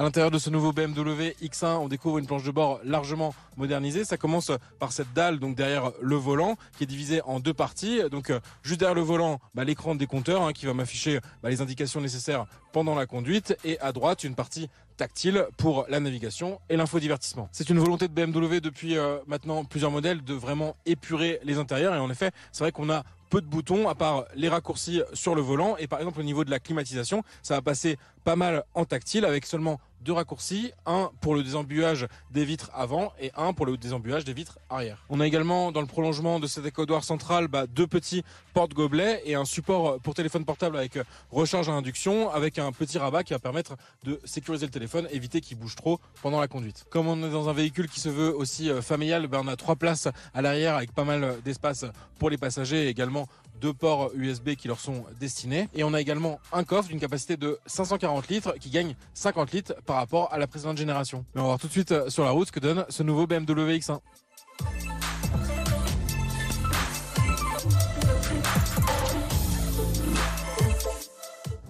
À 0.00 0.02
l'intérieur 0.02 0.30
de 0.30 0.38
ce 0.38 0.48
nouveau 0.48 0.72
BMW 0.72 1.34
X1, 1.42 1.76
on 1.76 1.86
découvre 1.86 2.16
une 2.16 2.26
planche 2.26 2.44
de 2.44 2.50
bord 2.50 2.80
largement 2.84 3.34
modernisée. 3.58 4.06
Ça 4.06 4.16
commence 4.16 4.50
par 4.78 4.92
cette 4.92 5.12
dalle 5.12 5.38
donc 5.38 5.56
derrière 5.56 5.92
le 6.00 6.16
volant 6.16 6.56
qui 6.78 6.84
est 6.84 6.86
divisée 6.86 7.20
en 7.26 7.38
deux 7.38 7.52
parties. 7.52 8.00
Donc 8.10 8.30
euh, 8.30 8.40
juste 8.62 8.80
derrière 8.80 8.94
le 8.94 9.02
volant, 9.02 9.40
bah, 9.54 9.62
l'écran 9.62 9.94
des 9.94 10.06
compteurs 10.06 10.40
hein, 10.40 10.54
qui 10.54 10.64
va 10.64 10.72
m'afficher 10.72 11.20
bah, 11.42 11.50
les 11.50 11.60
indications 11.60 12.00
nécessaires 12.00 12.46
pendant 12.72 12.94
la 12.94 13.04
conduite 13.04 13.54
et 13.62 13.78
à 13.80 13.92
droite 13.92 14.24
une 14.24 14.34
partie 14.34 14.70
tactile 14.96 15.44
pour 15.58 15.84
la 15.90 16.00
navigation 16.00 16.60
et 16.70 16.78
l'infodivertissement. 16.78 17.50
C'est 17.52 17.68
une 17.68 17.78
volonté 17.78 18.08
de 18.08 18.14
BMW 18.14 18.60
depuis 18.60 18.96
euh, 18.96 19.18
maintenant 19.26 19.66
plusieurs 19.66 19.90
modèles 19.90 20.24
de 20.24 20.32
vraiment 20.32 20.76
épurer 20.86 21.40
les 21.42 21.58
intérieurs 21.58 21.94
et 21.94 21.98
en 21.98 22.08
effet, 22.08 22.30
c'est 22.52 22.64
vrai 22.64 22.72
qu'on 22.72 22.88
a 22.88 23.04
peu 23.30 23.40
de 23.40 23.46
boutons 23.46 23.88
à 23.88 23.94
part 23.94 24.24
les 24.34 24.48
raccourcis 24.48 25.02
sur 25.14 25.34
le 25.34 25.40
volant 25.40 25.76
et 25.78 25.86
par 25.86 26.00
exemple 26.00 26.20
au 26.20 26.22
niveau 26.24 26.44
de 26.44 26.50
la 26.50 26.58
climatisation, 26.58 27.22
ça 27.42 27.54
va 27.54 27.62
passer 27.62 27.96
pas 28.24 28.36
mal 28.36 28.64
en 28.74 28.84
tactile 28.84 29.24
avec 29.24 29.46
seulement 29.46 29.78
deux 30.00 30.12
raccourcis, 30.12 30.72
un 30.86 31.10
pour 31.20 31.34
le 31.34 31.42
désembuage 31.42 32.06
des 32.30 32.44
vitres 32.44 32.70
avant 32.74 33.12
et 33.20 33.30
un 33.36 33.52
pour 33.52 33.66
le 33.66 33.76
désembuage 33.76 34.24
des 34.24 34.32
vitres 34.32 34.58
arrière. 34.68 35.04
On 35.08 35.20
a 35.20 35.26
également 35.26 35.72
dans 35.72 35.80
le 35.80 35.86
prolongement 35.86 36.40
de 36.40 36.46
cet 36.46 36.66
écodoir 36.66 37.04
central 37.04 37.48
bah, 37.48 37.66
deux 37.66 37.86
petits 37.86 38.22
porte-gobelets 38.54 39.22
et 39.24 39.34
un 39.34 39.44
support 39.44 40.00
pour 40.00 40.14
téléphone 40.14 40.44
portable 40.44 40.76
avec 40.76 40.98
recharge 41.30 41.68
à 41.68 41.72
induction 41.72 42.30
avec 42.30 42.58
un 42.58 42.72
petit 42.72 42.98
rabat 42.98 43.24
qui 43.24 43.32
va 43.32 43.38
permettre 43.38 43.76
de 44.04 44.20
sécuriser 44.24 44.66
le 44.66 44.72
téléphone, 44.72 45.06
éviter 45.10 45.40
qu'il 45.40 45.58
bouge 45.58 45.76
trop 45.76 46.00
pendant 46.22 46.40
la 46.40 46.48
conduite. 46.48 46.86
Comme 46.90 47.06
on 47.06 47.16
est 47.26 47.30
dans 47.30 47.48
un 47.48 47.52
véhicule 47.52 47.88
qui 47.88 48.00
se 48.00 48.08
veut 48.08 48.34
aussi 48.34 48.70
euh, 48.70 48.82
familial, 48.82 49.26
bah, 49.26 49.40
on 49.42 49.48
a 49.48 49.56
trois 49.56 49.76
places 49.76 50.08
à 50.34 50.42
l'arrière 50.42 50.76
avec 50.76 50.92
pas 50.92 51.04
mal 51.04 51.36
d'espace 51.44 51.84
pour 52.18 52.30
les 52.30 52.38
passagers 52.38 52.88
également 52.88 53.26
deux 53.60 53.72
ports 53.72 54.10
USB 54.14 54.54
qui 54.54 54.68
leur 54.68 54.80
sont 54.80 55.04
destinés. 55.20 55.68
Et 55.74 55.84
on 55.84 55.94
a 55.94 56.00
également 56.00 56.40
un 56.52 56.64
coffre 56.64 56.88
d'une 56.88 57.00
capacité 57.00 57.36
de 57.36 57.58
540 57.66 58.28
litres 58.28 58.54
qui 58.58 58.70
gagne 58.70 58.96
50 59.14 59.52
litres 59.52 59.74
par 59.86 59.96
rapport 59.96 60.32
à 60.32 60.38
la 60.38 60.46
précédente 60.46 60.78
génération. 60.78 61.24
Mais 61.34 61.40
on 61.40 61.44
va 61.44 61.48
voir 61.50 61.58
tout 61.60 61.66
de 61.66 61.72
suite 61.72 61.92
euh, 61.92 62.08
sur 62.10 62.24
la 62.24 62.30
route 62.30 62.48
ce 62.48 62.52
que 62.52 62.60
donne 62.60 62.84
ce 62.88 63.02
nouveau 63.02 63.26
BMW 63.26 63.78
X1. 63.78 64.00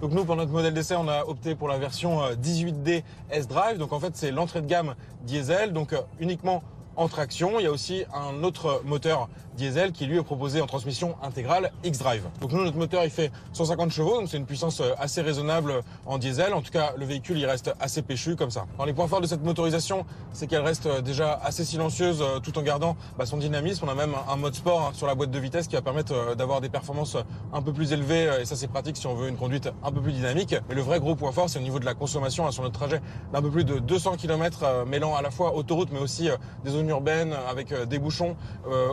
Donc 0.00 0.12
nous, 0.12 0.24
pour 0.24 0.36
notre 0.36 0.50
modèle 0.50 0.72
d'essai, 0.72 0.94
on 0.96 1.08
a 1.08 1.24
opté 1.24 1.54
pour 1.54 1.68
la 1.68 1.76
version 1.76 2.20
18D 2.30 2.98
euh, 2.98 3.00
S-Drive. 3.30 3.76
Donc 3.76 3.92
en 3.92 4.00
fait, 4.00 4.16
c'est 4.16 4.30
l'entrée 4.30 4.62
de 4.62 4.66
gamme 4.66 4.94
diesel, 5.24 5.74
donc 5.74 5.92
euh, 5.92 6.00
uniquement 6.20 6.62
en 6.96 7.08
traction. 7.08 7.58
Il 7.58 7.64
y 7.64 7.66
a 7.66 7.72
aussi 7.72 8.04
un 8.14 8.42
autre 8.42 8.82
moteur 8.84 9.28
qui 9.92 10.06
lui 10.06 10.16
est 10.16 10.22
proposé 10.22 10.62
en 10.62 10.66
transmission 10.66 11.16
intégrale 11.22 11.70
X-Drive. 11.84 12.24
Donc 12.40 12.52
nous 12.52 12.64
notre 12.64 12.78
moteur 12.78 13.04
il 13.04 13.10
fait 13.10 13.30
150 13.52 13.90
chevaux 13.90 14.18
donc 14.18 14.28
c'est 14.30 14.38
une 14.38 14.46
puissance 14.46 14.80
euh, 14.80 14.92
assez 14.98 15.20
raisonnable 15.20 15.82
en 16.06 16.16
diesel. 16.16 16.54
En 16.54 16.62
tout 16.62 16.70
cas 16.70 16.94
le 16.96 17.04
véhicule 17.04 17.36
il 17.36 17.44
reste 17.44 17.70
assez 17.78 18.00
péchu 18.00 18.36
comme 18.36 18.50
ça. 18.50 18.64
Dans 18.78 18.86
les 18.86 18.94
points 18.94 19.06
forts 19.06 19.20
de 19.20 19.26
cette 19.26 19.42
motorisation 19.42 20.06
c'est 20.32 20.46
qu'elle 20.46 20.62
reste 20.62 20.86
euh, 20.86 21.02
déjà 21.02 21.38
assez 21.44 21.66
silencieuse 21.66 22.22
euh, 22.22 22.40
tout 22.40 22.58
en 22.58 22.62
gardant 22.62 22.96
bah, 23.18 23.26
son 23.26 23.36
dynamisme. 23.36 23.84
On 23.86 23.90
a 23.90 23.94
même 23.94 24.14
un 24.30 24.36
mode 24.36 24.54
sport 24.54 24.80
hein, 24.80 24.90
sur 24.94 25.06
la 25.06 25.14
boîte 25.14 25.30
de 25.30 25.38
vitesse 25.38 25.68
qui 25.68 25.74
va 25.74 25.82
permettre 25.82 26.34
d'avoir 26.36 26.62
des 26.62 26.70
performances 26.70 27.18
un 27.52 27.60
peu 27.60 27.74
plus 27.74 27.92
élevées 27.92 28.30
et 28.40 28.46
ça 28.46 28.56
c'est 28.56 28.68
pratique 28.68 28.96
si 28.96 29.06
on 29.06 29.14
veut 29.14 29.28
une 29.28 29.36
conduite 29.36 29.68
un 29.84 29.92
peu 29.92 30.00
plus 30.00 30.12
dynamique. 30.12 30.54
Mais 30.70 30.74
le 30.74 30.82
vrai 30.82 31.00
gros 31.00 31.16
point 31.16 31.32
fort 31.32 31.50
c'est 31.50 31.58
au 31.58 31.62
niveau 31.62 31.80
de 31.80 31.84
la 31.84 31.92
consommation 31.92 32.46
hein, 32.46 32.50
sur 32.50 32.62
notre 32.62 32.78
trajet 32.78 33.02
d'un 33.34 33.42
peu 33.42 33.50
plus 33.50 33.64
de 33.64 33.78
200 33.78 34.16
km 34.16 34.86
mêlant 34.86 35.14
à 35.14 35.20
la 35.20 35.30
fois 35.30 35.54
autoroute 35.54 35.90
mais 35.92 36.00
aussi 36.00 36.30
des 36.64 36.70
zones 36.70 36.88
urbaines 36.88 37.34
avec 37.50 37.74
des 37.88 37.98
bouchons 37.98 38.36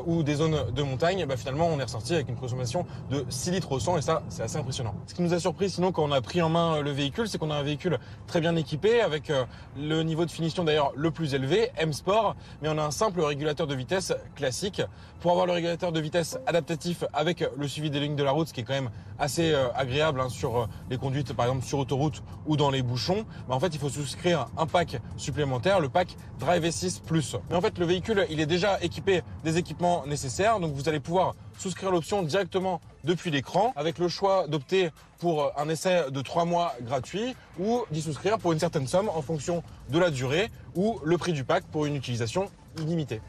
ou 0.05 0.23
des 0.23 0.35
zones 0.35 0.56
de 0.71 0.81
montagne, 0.81 1.25
bah 1.25 1.37
finalement 1.37 1.67
on 1.67 1.79
est 1.79 1.83
ressorti 1.83 2.13
avec 2.13 2.29
une 2.29 2.35
consommation 2.35 2.85
de 3.09 3.25
6 3.29 3.51
litres 3.51 3.71
au 3.71 3.79
100 3.79 3.97
et 3.97 4.01
ça 4.01 4.23
c'est 4.29 4.43
assez 4.43 4.57
impressionnant. 4.57 4.95
Ce 5.07 5.13
qui 5.13 5.21
nous 5.21 5.33
a 5.33 5.39
surpris 5.39 5.69
sinon 5.69 5.91
quand 5.91 6.03
on 6.03 6.11
a 6.11 6.21
pris 6.21 6.41
en 6.41 6.49
main 6.49 6.81
le 6.81 6.91
véhicule, 6.91 7.27
c'est 7.27 7.37
qu'on 7.37 7.51
a 7.51 7.55
un 7.55 7.63
véhicule 7.63 7.99
très 8.27 8.41
bien 8.41 8.55
équipé 8.55 9.01
avec 9.01 9.29
euh, 9.29 9.45
le 9.77 10.03
niveau 10.03 10.25
de 10.25 10.31
finition 10.31 10.63
d'ailleurs 10.63 10.91
le 10.95 11.11
plus 11.11 11.33
élevé, 11.33 11.71
M 11.77 11.93
Sport, 11.93 12.35
mais 12.61 12.69
on 12.69 12.77
a 12.77 12.83
un 12.83 12.91
simple 12.91 13.21
régulateur 13.21 13.67
de 13.67 13.75
vitesse 13.75 14.13
classique. 14.35 14.81
Pour 15.19 15.31
avoir 15.31 15.47
le 15.47 15.53
régulateur 15.53 15.91
de 15.91 15.99
vitesse 15.99 16.37
adaptatif 16.45 17.03
avec 17.11 17.43
le 17.57 17.67
suivi 17.67 17.89
des 17.89 17.99
lignes 17.99 18.15
de 18.15 18.23
la 18.23 18.31
route, 18.31 18.49
ce 18.49 18.53
qui 18.53 18.61
est 18.61 18.63
quand 18.63 18.73
même 18.73 18.91
assez 19.17 19.51
euh, 19.51 19.67
agréable 19.73 20.21
hein, 20.21 20.29
sur 20.29 20.57
euh, 20.57 20.65
les 20.89 20.97
conduites 20.97 21.33
par 21.33 21.47
exemple 21.47 21.65
sur 21.65 21.79
autoroute 21.79 22.21
ou 22.45 22.55
dans 22.55 22.69
les 22.69 22.83
bouchons, 22.83 23.25
bah 23.47 23.55
en 23.55 23.59
fait 23.59 23.73
il 23.73 23.79
faut 23.79 23.89
souscrire 23.89 24.47
un 24.57 24.67
pack 24.67 25.01
supplémentaire, 25.17 25.79
le 25.79 25.89
pack 25.89 26.15
Drive 26.39 26.63
S6 26.63 27.01
Plus. 27.01 27.35
Mais 27.49 27.55
en 27.55 27.61
fait 27.61 27.77
le 27.79 27.85
véhicule 27.85 28.25
il 28.29 28.39
est 28.39 28.45
déjà 28.45 28.79
équipé 28.81 29.23
des 29.43 29.57
équipements 29.57 30.05
nécessaires 30.05 30.36
donc 30.37 30.73
vous 30.73 30.87
allez 30.87 30.99
pouvoir 30.99 31.33
souscrire 31.57 31.89
l'option 31.89 32.21
directement 32.21 32.79
depuis 33.03 33.31
l'écran 33.31 33.73
avec 33.75 33.97
le 33.97 34.07
choix 34.07 34.47
d'opter 34.47 34.91
pour 35.17 35.51
un 35.57 35.67
essai 35.67 36.11
de 36.11 36.21
3 36.21 36.45
mois 36.45 36.73
gratuit 36.81 37.35
ou 37.59 37.83
d'y 37.89 38.03
souscrire 38.03 38.37
pour 38.37 38.53
une 38.53 38.59
certaine 38.59 38.85
somme 38.85 39.09
en 39.09 39.23
fonction 39.23 39.63
de 39.89 39.97
la 39.97 40.11
durée 40.11 40.51
ou 40.75 40.99
le 41.03 41.17
prix 41.17 41.33
du 41.33 41.43
pack 41.43 41.63
pour 41.71 41.87
une 41.87 41.95
utilisation 41.95 42.51
illimitée. 42.77 43.21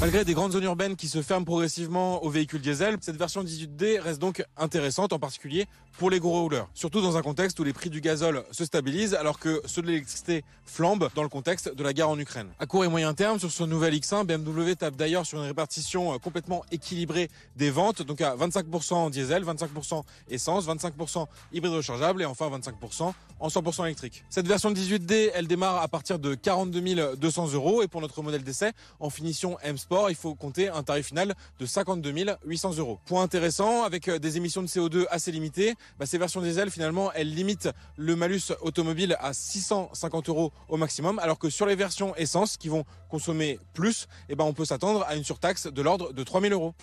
Malgré 0.00 0.24
des 0.24 0.32
grandes 0.32 0.52
zones 0.52 0.62
urbaines 0.62 0.94
qui 0.94 1.08
se 1.08 1.22
ferment 1.22 1.44
progressivement 1.44 2.22
aux 2.22 2.30
véhicules 2.30 2.60
diesel, 2.60 2.98
cette 3.00 3.16
version 3.16 3.42
18D 3.42 3.98
reste 3.98 4.20
donc 4.20 4.44
intéressante, 4.56 5.12
en 5.12 5.18
particulier 5.18 5.66
pour 5.98 6.08
les 6.08 6.20
gros 6.20 6.40
rouleurs. 6.40 6.68
Surtout 6.72 7.00
dans 7.00 7.16
un 7.16 7.22
contexte 7.22 7.58
où 7.58 7.64
les 7.64 7.72
prix 7.72 7.90
du 7.90 8.00
gazole 8.00 8.44
se 8.52 8.64
stabilisent 8.64 9.14
alors 9.14 9.40
que 9.40 9.60
ceux 9.66 9.82
de 9.82 9.88
l'électricité 9.88 10.44
flambent 10.64 11.08
dans 11.16 11.24
le 11.24 11.28
contexte 11.28 11.74
de 11.74 11.82
la 11.82 11.92
guerre 11.92 12.10
en 12.10 12.16
Ukraine. 12.16 12.46
À 12.60 12.66
court 12.66 12.84
et 12.84 12.88
moyen 12.88 13.12
terme, 13.12 13.40
sur 13.40 13.50
ce 13.50 13.64
nouvel 13.64 13.92
X1, 13.94 14.24
BMW 14.24 14.76
tape 14.76 14.94
d'ailleurs 14.94 15.26
sur 15.26 15.38
une 15.38 15.46
répartition 15.46 16.14
euh, 16.14 16.18
complètement 16.18 16.64
équilibrée 16.70 17.28
des 17.56 17.70
ventes, 17.70 18.02
donc 18.02 18.20
à 18.20 18.36
25% 18.36 19.10
diesel, 19.10 19.42
25% 19.42 20.04
essence, 20.30 20.68
25% 20.68 21.26
hybride 21.52 21.72
rechargeable 21.72 22.22
et 22.22 22.24
enfin 22.24 22.48
25% 22.48 23.12
en 23.40 23.48
100% 23.48 23.84
électrique. 23.86 24.24
Cette 24.30 24.46
version 24.46 24.70
18D, 24.70 25.32
elle 25.34 25.48
démarre 25.48 25.82
à 25.82 25.88
partir 25.88 26.20
de 26.20 26.36
42 26.36 27.16
200 27.16 27.52
euros 27.54 27.82
et 27.82 27.88
pour 27.88 28.00
notre 28.00 28.22
modèle 28.22 28.44
d'essai, 28.44 28.70
en 29.00 29.10
finition 29.10 29.58
M 29.62 29.76
Il 30.08 30.14
faut 30.14 30.34
compter 30.34 30.68
un 30.68 30.82
tarif 30.82 31.06
final 31.06 31.34
de 31.58 31.66
52 31.66 32.12
800 32.44 32.78
euros. 32.78 32.98
Point 33.06 33.22
intéressant, 33.22 33.84
avec 33.84 34.08
euh, 34.08 34.18
des 34.18 34.36
émissions 34.36 34.62
de 34.62 34.66
CO2 34.66 35.06
assez 35.10 35.32
limitées, 35.32 35.74
bah, 35.98 36.06
ces 36.06 36.18
versions 36.18 36.40
diesel, 36.40 36.70
finalement, 36.70 37.12
elles 37.12 37.32
limitent 37.32 37.70
le 37.96 38.16
malus 38.16 38.52
automobile 38.60 39.16
à 39.20 39.32
650 39.32 40.28
euros 40.28 40.52
au 40.68 40.76
maximum, 40.76 41.18
alors 41.18 41.38
que 41.38 41.50
sur 41.50 41.66
les 41.66 41.74
versions 41.74 42.14
essence 42.16 42.56
qui 42.56 42.68
vont 42.68 42.84
consommer 43.08 43.58
plus, 43.74 44.08
eh 44.28 44.34
ben, 44.34 44.44
on 44.44 44.52
peut 44.52 44.64
s'attendre 44.64 45.04
à 45.08 45.14
une 45.16 45.24
surtaxe 45.24 45.66
de 45.66 45.82
l'ordre 45.82 46.12
de 46.12 46.22
3000 46.22 46.52
euros. 46.52 46.74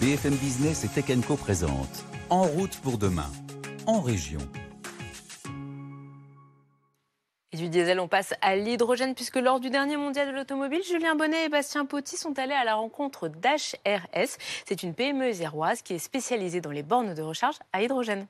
BFM 0.00 0.34
Business 0.36 0.84
et 0.84 0.88
Tech 0.88 1.04
Co 1.26 1.36
présente 1.36 2.04
En 2.30 2.44
route 2.44 2.76
pour 2.78 2.98
demain, 2.98 3.30
en 3.86 4.00
région. 4.00 4.40
Du 7.60 7.68
diesel, 7.68 8.00
on 8.00 8.08
passe 8.08 8.34
à 8.40 8.56
l'hydrogène, 8.56 9.14
puisque 9.14 9.36
lors 9.36 9.60
du 9.60 9.70
dernier 9.70 9.96
mondial 9.96 10.28
de 10.28 10.32
l'automobile, 10.32 10.82
Julien 10.82 11.14
Bonnet 11.14 11.44
et 11.44 11.48
Bastien 11.48 11.84
Potti 11.84 12.16
sont 12.16 12.38
allés 12.38 12.54
à 12.54 12.64
la 12.64 12.74
rencontre 12.74 13.28
d'HRS. 13.28 14.38
C'est 14.66 14.82
une 14.82 14.94
PME 14.94 15.32
zéroise 15.32 15.82
qui 15.82 15.94
est 15.94 15.98
spécialisée 15.98 16.60
dans 16.60 16.70
les 16.70 16.82
bornes 16.82 17.14
de 17.14 17.22
recharge 17.22 17.56
à 17.72 17.82
hydrogène. 17.82 18.26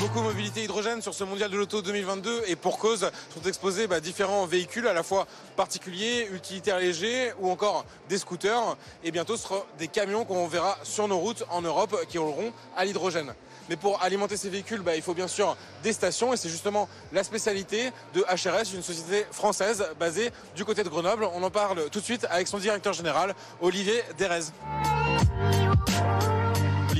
Beaucoup 0.00 0.22
mobilité 0.22 0.64
hydrogène 0.64 1.02
sur 1.02 1.12
ce 1.12 1.24
mondial 1.24 1.50
de 1.50 1.58
l'auto 1.58 1.82
2022 1.82 2.44
et 2.46 2.56
pour 2.56 2.78
cause 2.78 3.10
sont 3.34 3.46
exposés 3.46 3.86
bah, 3.86 4.00
différents 4.00 4.46
véhicules 4.46 4.88
à 4.88 4.94
la 4.94 5.02
fois 5.02 5.26
particuliers, 5.56 6.26
utilitaires 6.32 6.78
légers 6.78 7.32
ou 7.38 7.50
encore 7.50 7.84
des 8.08 8.16
scooters 8.16 8.78
et 9.04 9.10
bientôt 9.10 9.36
ce 9.36 9.42
sera 9.42 9.66
des 9.78 9.88
camions 9.88 10.24
qu'on 10.24 10.48
verra 10.48 10.78
sur 10.84 11.06
nos 11.06 11.18
routes 11.18 11.44
en 11.50 11.60
Europe 11.60 11.94
qui 12.08 12.16
rouleront 12.16 12.50
à 12.78 12.86
l'hydrogène. 12.86 13.34
Mais 13.68 13.76
pour 13.76 14.02
alimenter 14.02 14.38
ces 14.38 14.48
véhicules, 14.48 14.80
bah, 14.80 14.96
il 14.96 15.02
faut 15.02 15.14
bien 15.14 15.28
sûr 15.28 15.54
des 15.82 15.92
stations 15.92 16.32
et 16.32 16.38
c'est 16.38 16.48
justement 16.48 16.88
la 17.12 17.22
spécialité 17.22 17.90
de 18.14 18.22
HRS, 18.22 18.74
une 18.74 18.82
société 18.82 19.26
française 19.30 19.84
basée 19.98 20.30
du 20.56 20.64
côté 20.64 20.82
de 20.82 20.88
Grenoble. 20.88 21.28
On 21.34 21.42
en 21.42 21.50
parle 21.50 21.90
tout 21.90 22.00
de 22.00 22.04
suite 22.04 22.26
avec 22.30 22.48
son 22.48 22.58
directeur 22.58 22.94
général, 22.94 23.34
Olivier 23.60 24.02
Derez. 24.18 24.44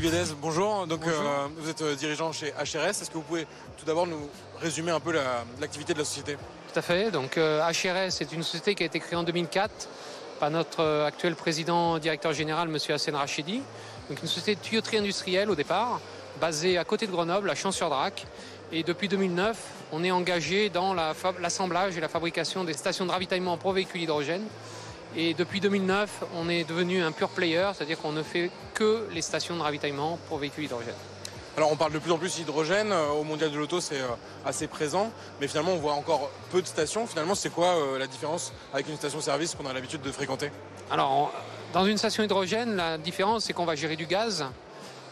Olivier 0.03 0.23
bonjour. 0.41 0.87
Donc, 0.87 1.07
euh, 1.07 1.47
vous 1.59 1.69
êtes 1.69 1.83
euh, 1.83 1.95
dirigeant 1.95 2.33
chez 2.33 2.53
HRS. 2.53 2.89
Est-ce 2.89 3.11
que 3.11 3.15
vous 3.15 3.23
pouvez 3.23 3.47
tout 3.77 3.85
d'abord 3.85 4.07
nous 4.07 4.31
résumer 4.59 4.93
un 4.93 5.01
peu 5.01 5.13
l'activité 5.61 5.93
de 5.93 5.99
la 5.99 6.07
société? 6.07 6.39
Tout 6.73 6.79
à 6.79 6.81
fait. 6.81 7.11
Donc, 7.11 7.37
HRS 7.37 7.39
euh, 7.39 8.09
est 8.09 8.33
une 8.33 8.43
société 8.43 8.75
qui 8.75 8.83
a 8.83 8.87
été 8.87 8.99
créée 8.99 9.19
en 9.19 9.25
2004 9.25 9.89
par 10.39 10.51
notre 10.51 10.83
actuel 11.07 11.35
président, 11.35 11.99
directeur 11.99 12.33
général, 12.33 12.69
M. 12.69 12.79
Hassan 12.89 13.15
Rachidi. 13.15 13.61
Donc, 14.09 14.23
une 14.23 14.29
société 14.29 14.55
de 14.55 14.61
tuyauterie 14.61 14.97
industrielle 14.97 15.51
au 15.51 15.55
départ, 15.55 16.01
basée 16.41 16.79
à 16.79 16.85
côté 16.85 17.07
de 17.07 17.13
Grenoble, 17.13 17.51
à 17.51 17.55
Champs-sur-Drac. 17.55 18.25
Et 18.73 18.83
depuis 18.83 19.09
2009, 19.09 19.59
on 19.93 20.03
est 20.03 20.13
engagé 20.13 20.71
dans 20.71 20.95
l'assemblage 20.95 21.99
et 21.99 22.01
la 22.01 22.09
fabrication 22.09 22.65
des 22.65 22.73
stations 22.73 23.05
de 23.05 23.11
ravitaillement 23.11 23.59
pour 23.59 23.73
véhicules 23.73 24.01
hydrogène 24.01 24.45
et 25.16 25.35
depuis 25.35 25.61
2009, 25.61 26.25
on 26.37 26.49
est 26.49 26.64
devenu 26.64 27.03
un 27.03 27.11
pure 27.11 27.31
player, 27.31 27.70
c'est-à-dire 27.75 27.99
qu'on 27.99 28.12
ne 28.12 28.23
fait 28.23 28.51
que 28.75 29.09
les 29.12 29.23
stations 29.23 29.57
de 29.57 29.62
ravitaillement 29.62 30.18
pour 30.29 30.38
véhicules 30.38 30.64
hydrogène. 30.64 30.94
Alors 31.57 31.73
on 31.73 31.77
parle 31.77 31.92
de 31.92 31.99
plus 31.99 32.12
en 32.12 32.18
plus 32.18 32.37
d'hydrogène, 32.37 32.92
euh, 32.92 33.09
au 33.09 33.25
mondial 33.25 33.51
de 33.51 33.59
l'auto 33.59 33.81
c'est 33.81 34.01
euh, 34.01 34.07
assez 34.46 34.68
présent, 34.68 35.11
mais 35.40 35.49
finalement 35.49 35.73
on 35.73 35.79
voit 35.79 35.94
encore 35.94 36.31
peu 36.51 36.62
de 36.62 36.66
stations. 36.66 37.09
Finalement 37.09 37.35
c'est 37.35 37.51
quoi 37.51 37.77
euh, 37.77 37.99
la 37.99 38.07
différence 38.07 38.53
avec 38.73 38.88
une 38.88 38.96
station-service 38.96 39.57
qu'on 39.57 39.66
a 39.66 39.73
l'habitude 39.73 40.01
de 40.01 40.12
fréquenter? 40.12 40.53
Alors 40.92 41.33
dans 41.73 41.85
une 41.85 41.99
station 41.99 42.23
hydrogène, 42.23 42.77
la 42.77 42.96
différence 42.96 43.44
c'est 43.44 43.53
qu'on 43.53 43.64
va 43.64 43.75
gérer 43.75 43.96
du 43.96 44.07
gaz, 44.07 44.46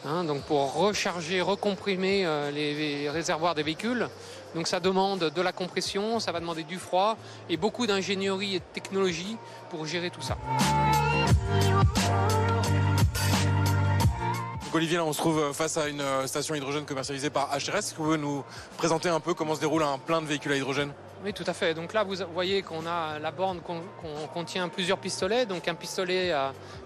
hein, 0.07 0.23
donc 0.23 0.43
pour 0.43 0.75
recharger, 0.75 1.41
recomprimer 1.41 2.25
les 2.55 3.11
réservoirs 3.11 3.57
des 3.57 3.65
véhicules. 3.65 4.09
Donc 4.55 4.67
ça 4.67 4.81
demande 4.81 5.31
de 5.35 5.43
la 5.43 5.53
compression, 5.53 6.21
ça 6.21 6.33
va 6.33 6.41
demander 6.41 6.65
du 6.65 6.79
froid 6.79 7.17
et 7.49 7.57
beaucoup 7.57 7.87
d'ingénierie 7.87 8.57
et 8.57 8.59
de 8.59 8.65
technologie 8.73 9.37
pour 9.71 9.87
gérer 9.87 10.11
tout 10.11 10.23
ça. 10.23 10.37
Olivier, 14.75 14.99
là, 14.99 15.05
on 15.05 15.13
se 15.13 15.19
trouve 15.19 15.53
face 15.53 15.77
à 15.77 15.89
une 15.89 16.05
station 16.27 16.55
hydrogène 16.55 16.85
commercialisée 16.85 17.31
par 17.31 17.49
HRS. 17.49 17.79
Est-ce 17.79 17.93
que 17.93 17.99
vous 17.99 18.05
pouvez 18.05 18.19
nous 18.19 18.45
présenter 18.77 19.09
un 19.09 19.19
peu 19.19 19.35
comment 19.35 19.55
se 19.55 19.61
déroule 19.61 19.83
un 19.83 19.99
plein 19.99 20.23
de 20.23 20.27
véhicules 20.27 20.53
à 20.53 20.57
hydrogène? 20.57 20.93
Oui, 21.25 21.33
tout 21.33 21.45
à 21.47 21.53
fait. 21.53 21.75
Donc 21.75 21.93
là, 21.93 22.05
vous 22.05 22.15
voyez 22.33 22.63
qu'on 22.63 22.87
a 22.87 23.19
la 23.19 23.31
borne 23.33 23.61
qu'on 23.61 23.81
contient 24.33 24.69
plusieurs 24.69 24.99
pistolets. 24.99 25.47
Donc 25.47 25.67
un 25.67 25.75
pistolet 25.75 26.33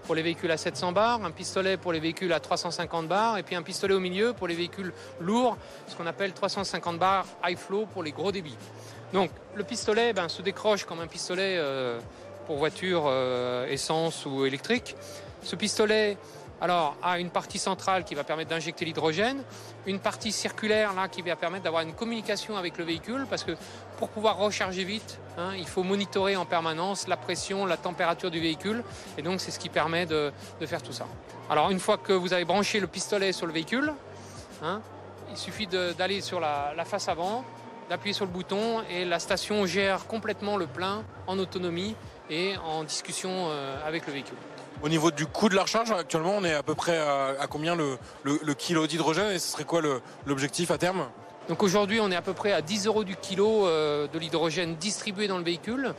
pour 0.05 0.15
les 0.15 0.23
véhicules 0.23 0.51
à 0.51 0.57
700 0.57 0.91
bars, 0.91 1.23
un 1.23 1.31
pistolet 1.31 1.77
pour 1.77 1.93
les 1.93 1.99
véhicules 1.99 2.33
à 2.33 2.39
350 2.39 3.07
bars, 3.07 3.37
et 3.37 3.43
puis 3.43 3.55
un 3.55 3.61
pistolet 3.61 3.93
au 3.93 3.99
milieu 3.99 4.33
pour 4.33 4.47
les 4.47 4.55
véhicules 4.55 4.91
lourds, 5.19 5.57
ce 5.87 5.95
qu'on 5.95 6.07
appelle 6.07 6.33
350 6.33 6.97
bars 6.97 7.25
high 7.45 7.57
flow 7.57 7.85
pour 7.85 8.01
les 8.01 8.11
gros 8.11 8.31
débits. 8.31 8.57
Donc 9.13 9.29
le 9.55 9.63
pistolet 9.63 10.13
ben, 10.13 10.27
se 10.27 10.41
décroche 10.41 10.85
comme 10.85 10.99
un 10.99 11.07
pistolet 11.07 11.57
euh, 11.57 11.99
pour 12.47 12.57
voiture 12.57 13.03
euh, 13.05 13.67
essence 13.67 14.25
ou 14.25 14.45
électrique. 14.45 14.95
Ce 15.43 15.55
pistolet 15.55 16.17
alors, 16.63 16.95
a 17.03 17.19
une 17.19 17.29
partie 17.29 17.59
centrale 17.59 18.05
qui 18.05 18.15
va 18.15 18.23
permettre 18.23 18.51
d'injecter 18.51 18.85
l'hydrogène, 18.85 19.43
une 19.85 19.99
partie 19.99 20.31
circulaire 20.31 20.93
là 20.93 21.09
qui 21.09 21.21
va 21.21 21.35
permettre 21.35 21.65
d'avoir 21.65 21.81
une 21.81 21.91
communication 21.91 22.55
avec 22.55 22.77
le 22.77 22.85
véhicule, 22.85 23.27
parce 23.29 23.43
que 23.43 23.51
pour 23.97 24.07
pouvoir 24.07 24.37
recharger 24.37 24.85
vite, 24.85 25.19
hein, 25.37 25.51
il 25.57 25.67
faut 25.67 25.83
monitorer 25.83 26.37
en 26.37 26.45
permanence 26.45 27.09
la 27.09 27.17
pression, 27.17 27.65
la 27.65 27.75
température 27.75 28.31
du 28.31 28.39
véhicule, 28.39 28.81
et 29.17 29.21
donc 29.21 29.41
c'est 29.41 29.51
ce 29.51 29.59
qui 29.59 29.67
permet 29.67 30.05
de, 30.05 30.31
faire 30.65 30.81
tout 30.81 30.93
ça. 30.93 31.05
Alors, 31.49 31.69
une 31.69 31.81
fois 31.81 31.97
que 31.97 32.13
vous 32.13 32.31
avez 32.31 32.45
branché 32.45 32.79
le 32.79 32.87
pistolet 32.87 33.33
sur 33.33 33.45
le 33.45 33.51
véhicule, 33.51 33.93
hein, 34.63 34.79
il 35.31 35.37
suffit 35.37 35.67
d'aller 35.67 36.21
sur 36.21 36.39
la, 36.39 36.85
face 36.85 37.09
avant, 37.09 37.43
d'appuyer 37.89 38.13
sur 38.13 38.23
le 38.23 38.31
bouton, 38.31 38.83
et 38.89 39.03
la 39.03 39.19
station 39.19 39.65
gère 39.65 40.07
complètement 40.07 40.55
le 40.55 40.67
plein 40.67 41.03
en 41.27 41.37
autonomie 41.39 41.97
et 42.29 42.55
en 42.63 42.85
discussion 42.85 43.49
euh, 43.49 43.85
avec 43.85 44.07
le 44.07 44.13
véhicule. 44.13 44.37
Au 44.83 44.89
niveau 44.89 45.11
du 45.11 45.25
coût 45.25 45.47
de 45.47 45.55
la 45.55 45.61
recharge, 45.61 45.91
actuellement, 45.91 46.33
on 46.37 46.43
est 46.43 46.53
à 46.53 46.61
peu 46.61 46.75
près 46.75 46.97
à, 46.97 47.47
combien 47.49 47.73
le, 47.73 48.53
kilo 48.53 48.85
d'hydrogène 48.85 49.31
et 49.31 49.39
ce 49.39 49.49
serait 49.49 49.63
quoi 49.63 49.81
l'objectif 50.25 50.71
à 50.71 50.77
terme? 50.77 51.05
Donc 51.47 51.63
aujourd'hui, 51.63 52.01
on 52.01 52.11
est 52.11 52.17
à 52.17 52.21
peu 52.21 52.33
près 52.33 52.51
à 52.51 52.61
10 52.61 52.87
euros 52.87 53.05
du 53.05 53.15
kilo 53.15 53.65
euh, 53.65 54.07
de 54.07 54.19
l'hydrogène 54.19 54.75
distribué 54.75 55.29
dans 55.29 55.37
le 55.37 55.43
véhicule, 55.45 55.93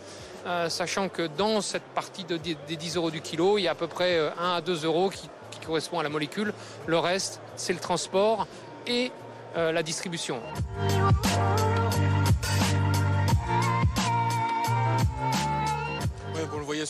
euh, 0.46 0.68
sachant 0.68 1.08
que 1.08 1.26
dans 1.26 1.62
cette 1.62 1.82
partie 1.82 2.24
des 2.24 2.76
10 2.76 2.96
euros 2.96 3.10
du 3.10 3.22
kilo, 3.22 3.56
il 3.56 3.62
y 3.62 3.68
a 3.68 3.70
à 3.70 3.74
peu 3.74 3.86
près 3.86 4.18
1 4.18 4.20
euh, 4.20 4.56
à 4.56 4.60
2 4.60 4.84
euros 4.84 5.08
qui, 5.08 5.30
qui 5.50 5.60
correspond 5.60 5.98
à 5.98 6.02
la 6.02 6.10
molécule. 6.10 6.52
Le 6.86 6.98
reste, 6.98 7.40
c'est 7.56 7.72
le 7.72 7.80
transport 7.80 8.46
et 8.86 9.12
la 9.56 9.84
distribution. 9.84 10.42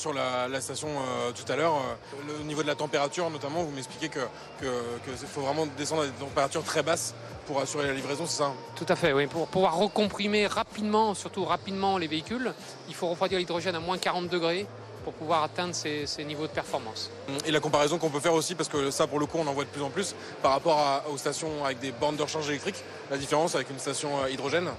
Sur 0.05 0.13
la, 0.13 0.61
station 0.61 0.89
euh, 0.89 1.33
tout 1.33 1.51
à 1.51 1.57
l'heure, 1.57 1.77
euh, 1.77 2.41
au 2.43 2.45
niveau 2.45 2.63
de 2.63 2.67
la 2.67 2.75
température 2.75 3.31
notamment, 3.31 3.63
vous 3.63 3.71
m'expliquez 3.71 4.11
qu'il 4.11 4.21
que, 4.61 5.27
faut 5.27 5.41
vraiment 5.41 5.67
descendre 5.79 6.03
à 6.03 6.07
des 6.07 6.13
températures 6.13 6.63
très 6.63 6.83
basses 6.83 7.15
pour 7.47 7.59
assurer 7.59 7.87
la 7.87 7.95
livraison, 7.95 8.27
c'est 8.27 8.43
ça 8.43 8.53
Tout 8.77 8.85
à 8.87 8.97
fait, 8.97 9.15
oui. 9.15 9.27
Pour 9.27 9.49
pouvoir 9.49 9.79
recomprimer 9.79 10.47
rapidement, 10.47 11.15
surtout 11.15 11.47
rapidement 11.47 11.97
les 11.97 12.07
véhicules, 12.07 12.53
il 12.89 12.95
faut 12.95 13.09
refroidir 13.09 13.39
l'hydrogène 13.39 13.77
à 13.77 13.81
moins 13.81 13.97
40 13.97 14.29
degrés 14.29 14.67
pour 15.05 15.13
pouvoir 15.13 15.43
atteindre 15.45 15.75
ces, 15.75 16.07
niveaux 16.25 16.47
de 16.47 16.53
performance. 16.53 17.11
Et 17.45 17.51
la 17.51 17.61
comparaison 17.61 17.99
qu'on 17.99 18.11
peut 18.11 18.21
faire 18.21 18.33
aussi, 18.33 18.55
parce 18.55 18.69
que 18.69 18.91
ça 18.91 19.07
pour 19.07 19.21
le 19.21 19.27
coup 19.27 19.39
on 19.39 19.47
en 19.47 19.53
voit 19.53 19.65
de 19.65 19.69
plus 19.69 19.83
en 19.83 19.91
plus, 19.91 20.15
par 20.43 20.53
rapport 20.53 21.05
aux 21.13 21.19
stations 21.19 21.65
avec 21.65 21.79
des 21.79 21.93
bornes 21.93 22.17
de 22.17 22.23
recharge 22.23 22.49
électrique, 22.49 22.83
la 23.11 23.19
différence 23.19 23.55
avec 23.55 23.71
une 23.71 23.79
station 23.79 24.23
euh, 24.23 24.31
hydrogène 24.31 24.71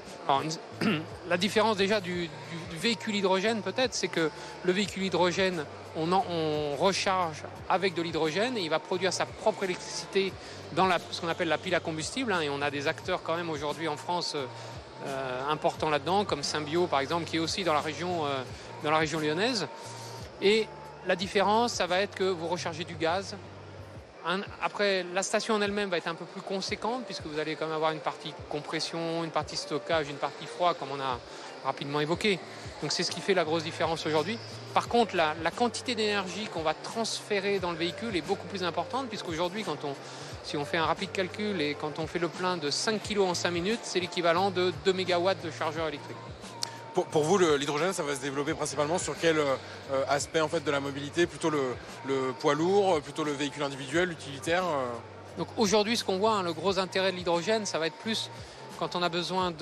La 1.30 1.38
différence 1.38 1.78
déjà 1.78 2.02
du, 2.02 2.30
véhicule 2.74 3.16
hydrogène 3.16 3.62
peut-être, 3.62 3.94
c'est 3.94 4.08
que 4.08 4.30
le 4.64 4.72
véhicule 4.72 5.04
hydrogène, 5.04 5.64
on, 5.96 6.12
on 6.12 6.76
recharge 6.76 7.44
avec 7.70 7.94
de 7.94 8.02
l'hydrogène 8.02 8.58
et 8.58 8.62
il 8.62 8.70
va 8.70 8.80
produire 8.80 9.14
sa 9.14 9.26
propre 9.26 9.64
électricité 9.64 10.34
dans 10.74 10.88
la, 10.88 10.98
ce 11.12 11.22
qu'on 11.22 11.30
appelle 11.30 11.48
la 11.48 11.58
pile 11.58 11.76
à 11.76 11.80
combustible. 11.80 12.34
Hein, 12.34 12.42
et 12.42 12.50
on 12.50 12.62
a 12.62 12.72
des 12.72 12.88
acteurs 12.88 13.22
quand 13.24 13.38
même 13.38 13.50
aujourd'hui 13.50 13.88
en 13.88 13.96
France 13.96 14.34
euh, 14.36 14.46
euh, 15.06 15.50
importants 15.50 15.90
là-dedans, 15.90 16.26
comme 16.26 16.44
Symbio 16.44 16.88
par 16.88 17.00
exemple, 17.00 17.26
qui 17.26 17.38
est 17.38 17.40
aussi 17.40 17.64
dans 17.64 17.74
la 17.74 17.82
région, 17.82 18.24
dans 18.84 18.92
la 18.92 18.98
région 18.98 19.20
lyonnaise. 19.20 19.68
Et 20.42 20.68
la 21.08 21.16
différence, 21.16 21.74
ça 21.74 21.88
va 21.88 22.00
être 22.00 22.16
que 22.16 22.24
vous 22.24 22.48
rechargez 22.48 22.84
du 22.84 22.96
gaz 22.96 23.36
après, 24.62 25.06
la 25.14 25.22
station 25.22 25.54
en 25.54 25.62
elle-même 25.62 25.90
va 25.90 25.98
être 25.98 26.08
un 26.08 26.16
peu 26.16 26.26
plus 26.26 26.42
conséquente 26.42 27.04
puisque 27.06 27.26
vous 27.28 27.38
allez 27.38 27.56
quand 27.56 27.68
même 27.68 27.76
avoir 27.76 27.92
une 27.92 28.00
partie 28.00 28.34
compression, 28.50 29.24
une 29.24 29.30
partie 29.30 29.56
stockage, 29.56 30.10
une 30.10 30.16
partie 30.16 30.48
froid 30.48 30.74
comme 30.74 30.90
on 30.92 31.00
a 31.00 31.20
rapidement 31.64 32.00
évoqué. 32.00 32.40
Donc 32.82 32.92
c'est 32.92 33.04
ce 33.04 33.12
qui 33.12 33.22
fait 33.22 33.36
la 33.36 33.44
grosse 33.44 33.64
différence 33.64 34.06
aujourd'hui. 34.08 34.40
Par 34.74 34.88
contre, 34.88 35.16
la, 35.16 35.36
quantité 35.56 35.94
d'énergie 35.94 36.48
qu'on 36.52 36.64
va 36.64 36.74
transférer 36.74 37.60
dans 37.60 37.72
le 37.72 37.78
véhicule 37.78 38.16
est 38.16 38.22
beaucoup 38.22 38.48
plus 38.48 38.64
importante 38.64 39.08
puisqu'aujourd'hui, 39.10 39.64
quand 39.64 39.84
on, 39.86 39.96
si 40.44 40.58
on 40.58 40.66
fait 40.66 40.78
un 40.78 40.86
rapide 40.86 41.12
calcul 41.12 41.62
et 41.62 41.76
quand 41.80 42.00
on 42.00 42.08
fait 42.08 42.20
le 42.20 42.28
plein 42.28 42.58
de 42.58 42.72
5 42.72 43.02
kg 43.04 43.20
en 43.20 43.34
5 43.36 43.52
minutes, 43.52 43.82
c'est 43.84 44.00
l'équivalent 44.00 44.50
de 44.50 44.74
2 44.86 44.94
MW 44.94 45.34
de 45.44 45.52
chargeur 45.52 45.88
électrique. 45.88 46.18
Pour, 46.96 47.24
vous, 47.24 47.38
l'hydrogène, 47.38 47.92
ça 47.92 48.04
va 48.04 48.16
se 48.16 48.22
développer 48.22 48.54
principalement 48.54 48.98
sur 48.98 49.16
quel 49.20 49.38
euh, 49.38 49.56
aspect 50.08 50.40
en 50.40 50.48
fait, 50.48 50.64
de 50.64 50.72
la 50.72 50.80
mobilité? 50.80 51.28
Plutôt 51.28 51.50
le, 51.50 51.76
poids 52.40 52.54
lourd, 52.54 53.02
plutôt 53.02 53.26
le 53.26 53.34
véhicule 53.34 53.64
individuel, 53.64 54.12
utilitaire 54.12 54.64
euh? 54.64 54.86
Donc 55.38 55.50
aujourd'hui, 55.58 55.98
ce 55.98 56.06
qu'on 56.06 56.18
voit, 56.18 56.36
hein, 56.36 56.44
le 56.44 56.54
gros 56.54 56.80
intérêt 56.80 57.12
de 57.12 57.18
l'hydrogène, 57.18 57.66
ça 57.66 57.80
va 57.80 57.88
être 57.88 57.98
plus 57.98 58.30
quand 58.80 58.96
on 58.96 59.04
a 59.04 59.10
besoin 59.10 59.54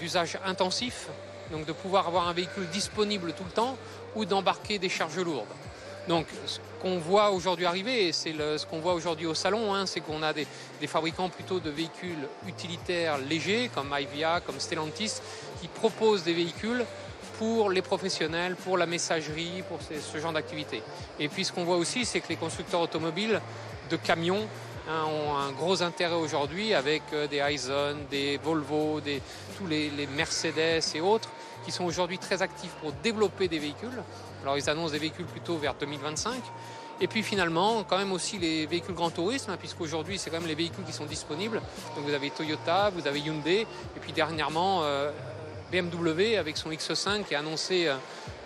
d'usage 0.00 0.38
intensif, 0.44 1.08
donc 1.52 1.66
de 1.66 1.72
pouvoir 1.72 2.06
avoir 2.08 2.28
un 2.28 2.32
véhicule 2.32 2.68
disponible 2.70 3.32
tout 3.34 3.44
le 3.44 3.50
temps 3.50 3.76
ou 4.14 4.24
d'embarquer 4.24 4.78
des 4.78 4.88
charges 4.88 5.18
lourdes. 5.18 5.46
Donc 6.08 6.26
qu'on 6.80 6.98
voit 6.98 7.30
aujourd'hui 7.30 7.66
arriver, 7.66 8.08
et 8.08 8.12
c'est 8.12 8.32
ce 8.32 8.66
qu'on 8.66 8.80
voit 8.80 8.94
aujourd'hui 8.94 9.26
au 9.26 9.34
salon, 9.34 9.74
hein, 9.74 9.86
c'est 9.86 10.00
qu'on 10.00 10.22
a 10.22 10.32
des, 10.32 10.46
fabricants 10.86 11.28
plutôt 11.28 11.60
de 11.60 11.70
véhicules 11.70 12.28
utilitaires 12.46 13.18
légers 13.18 13.70
comme 13.74 13.94
IVIA, 13.96 14.40
comme 14.40 14.58
Stellantis, 14.58 15.20
qui 15.60 15.68
proposent 15.68 16.24
des 16.24 16.34
véhicules 16.34 16.84
pour 17.38 17.70
les 17.70 17.82
professionnels, 17.82 18.56
pour 18.56 18.76
la 18.76 18.86
messagerie, 18.86 19.62
pour 19.68 19.78
ce 19.82 20.18
genre 20.18 20.32
d'activité. 20.32 20.82
Et 21.18 21.28
puis 21.28 21.44
ce 21.44 21.52
qu'on 21.52 21.64
voit 21.64 21.76
aussi, 21.76 22.04
c'est 22.04 22.20
que 22.20 22.28
les 22.28 22.36
constructeurs 22.36 22.80
automobiles 22.80 23.40
de 23.90 23.96
camions 23.96 24.46
Hein, 24.90 25.04
ont 25.04 25.36
un 25.36 25.52
gros 25.52 25.82
intérêt 25.82 26.16
aujourd'hui 26.16 26.74
avec 26.74 27.02
euh, 27.12 27.28
des 27.28 27.36
Aizen, 27.36 27.96
des 28.10 28.38
Volvo, 28.38 29.00
des, 29.00 29.22
tous 29.56 29.68
les, 29.68 29.90
Mercedes 30.16 30.82
et 30.94 31.00
autres 31.00 31.28
qui 31.64 31.70
sont 31.70 31.84
aujourd'hui 31.84 32.18
très 32.18 32.42
actifs 32.42 32.72
pour 32.80 32.90
développer 32.94 33.46
des 33.46 33.60
véhicules. 33.60 34.02
Alors 34.42 34.56
ils 34.56 34.68
annoncent 34.70 34.92
des 34.92 34.98
véhicules 34.98 35.26
plutôt 35.26 35.56
vers 35.56 35.74
2025. 35.74 36.34
Et 37.02 37.06
puis 37.06 37.22
finalement, 37.22 37.82
quand 37.84 37.96
même 37.96 38.12
aussi 38.12 38.38
les 38.38 38.66
véhicules 38.66 38.94
grand 38.94 39.10
tourisme, 39.10 39.50
hein, 39.50 39.56
puisqu'aujourd'hui 39.58 40.18
c'est 40.18 40.30
quand 40.30 40.38
même 40.38 40.48
les 40.48 40.54
véhicules 40.54 40.84
qui 40.84 40.92
sont 40.92 41.06
disponibles. 41.06 41.62
Donc 41.96 42.04
vous 42.04 42.12
avez 42.12 42.30
Toyota, 42.30 42.90
vous 42.90 43.06
avez 43.06 43.20
Hyundai, 43.20 43.60
et 43.62 44.00
puis 44.00 44.12
dernièrement 44.12 44.80
euh, 44.82 45.10
BMW 45.72 46.36
avec 46.36 46.56
son 46.56 46.70
X5 46.70 47.24
qui 47.24 47.34
a 47.34 47.38
annoncé 47.38 47.90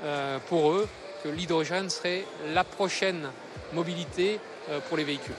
euh, 0.04 0.38
pour 0.48 0.70
eux 0.70 0.88
que 1.24 1.28
l'hydrogène 1.28 1.90
serait 1.90 2.24
la 2.52 2.64
prochaine 2.64 3.28
mobilité 3.72 4.38
pour 4.88 4.96
les 4.96 5.04
véhicules. 5.04 5.34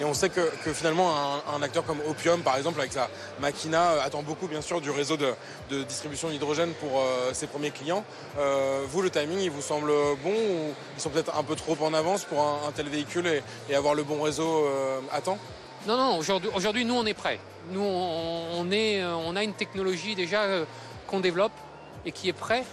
Et 0.00 0.04
on 0.04 0.14
sait 0.14 0.30
que, 0.30 0.40
finalement, 0.72 1.12
un, 1.54 1.60
acteur 1.60 1.84
comme 1.84 2.00
Opium, 2.08 2.40
par 2.40 2.56
exemple, 2.56 2.80
avec 2.80 2.92
sa 2.92 3.10
Makina, 3.38 3.90
euh, 3.90 4.02
attend 4.02 4.22
beaucoup, 4.22 4.46
bien 4.46 4.62
sûr, 4.62 4.80
du 4.80 4.90
réseau 4.90 5.18
de, 5.18 5.34
distribution 5.84 6.30
d'hydrogène 6.30 6.72
pour 6.80 7.00
euh, 7.00 7.34
ses 7.34 7.46
premiers 7.46 7.70
clients. 7.70 8.02
Euh, 8.38 8.82
vous, 8.88 9.02
le 9.02 9.10
timing, 9.10 9.40
il 9.40 9.50
vous 9.50 9.60
semble 9.60 9.92
bon 10.24 10.32
ou 10.32 10.74
ils 10.96 11.00
sont 11.00 11.10
peut-être 11.10 11.36
un 11.36 11.42
peu 11.42 11.54
trop 11.54 11.76
en 11.84 11.92
avance 11.92 12.24
pour 12.24 12.40
un, 12.40 12.72
tel 12.74 12.88
véhicule 12.88 13.26
et, 13.68 13.74
avoir 13.74 13.94
le 13.94 14.02
bon 14.02 14.22
réseau 14.22 14.66
à 15.12 15.20
temps? 15.20 15.38
Non, 15.86 15.96
non, 15.96 16.18
aujourd'hui, 16.18 16.84
nous, 16.86 16.94
on 16.94 17.04
est 17.04 17.14
prêts. 17.14 17.38
Nous, 17.70 17.82
on, 17.82 18.66
on 18.66 19.36
a 19.36 19.44
une 19.44 19.54
technologie 19.54 20.14
déjà 20.14 20.46
qu'on 21.06 21.20
développe 21.20 21.52
et 22.06 22.12
qui 22.12 22.30
est 22.30 22.34
prêt 22.34 22.64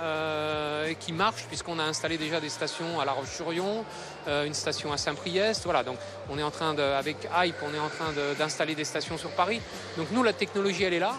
euh, 0.00 0.92
qui 0.94 1.12
marche 1.12 1.44
puisqu'on 1.44 1.78
a 1.78 1.84
installé 1.84 2.18
déjà 2.18 2.40
des 2.40 2.48
stations 2.48 3.00
à 3.00 3.04
La 3.04 3.12
Roche-sur-Yon, 3.12 3.84
euh, 4.28 4.44
une 4.44 4.54
station 4.54 4.92
à 4.92 4.96
Saint-Priest. 4.96 5.64
Voilà, 5.64 5.82
donc 5.82 5.96
on 6.30 6.38
est 6.38 6.42
en 6.42 6.50
train 6.50 6.74
de, 6.74 6.82
avec 6.82 7.16
Hype, 7.36 7.56
on 7.62 7.74
est 7.74 7.78
en 7.78 7.88
train 7.88 8.12
d'installer 8.38 8.74
des 8.74 8.84
stations 8.84 9.18
sur 9.18 9.30
Paris. 9.30 9.60
Donc 9.96 10.08
nous, 10.12 10.22
la 10.22 10.32
technologie, 10.32 10.84
elle 10.84 10.94
est 10.94 10.98
là. 10.98 11.14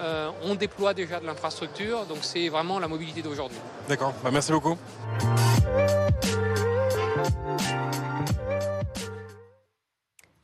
Euh, 0.00 0.30
on 0.42 0.54
déploie 0.54 0.94
déjà 0.94 1.18
de 1.18 1.26
l'infrastructure, 1.26 2.04
donc 2.06 2.18
c'est 2.22 2.48
vraiment 2.48 2.78
la 2.78 2.86
mobilité 2.86 3.20
d'aujourd'hui. 3.20 3.58
D'accord, 3.88 4.14
bah, 4.22 4.30
merci 4.32 4.52
beaucoup. 4.52 4.76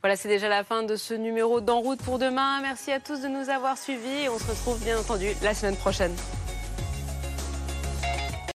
Voilà, 0.01 0.17
c'est 0.17 0.27
déjà 0.27 0.49
la 0.49 0.63
fin 0.63 0.83
de 0.83 0.95
ce 0.97 1.13
numéro 1.15 1.61
d'En 1.61 1.79
route 1.79 1.99
pour 2.01 2.19
demain. 2.19 2.61
Merci 2.61 2.91
à 2.91 2.99
tous 2.99 3.21
de 3.21 3.27
nous 3.27 3.49
avoir 3.49 3.77
suivis 3.77 4.25
et 4.25 4.29
on 4.29 4.37
se 4.37 4.47
retrouve 4.47 4.79
bien 4.83 4.99
entendu 4.99 5.29
la 5.41 5.55
semaine 5.55 5.77
prochaine. 5.77 6.15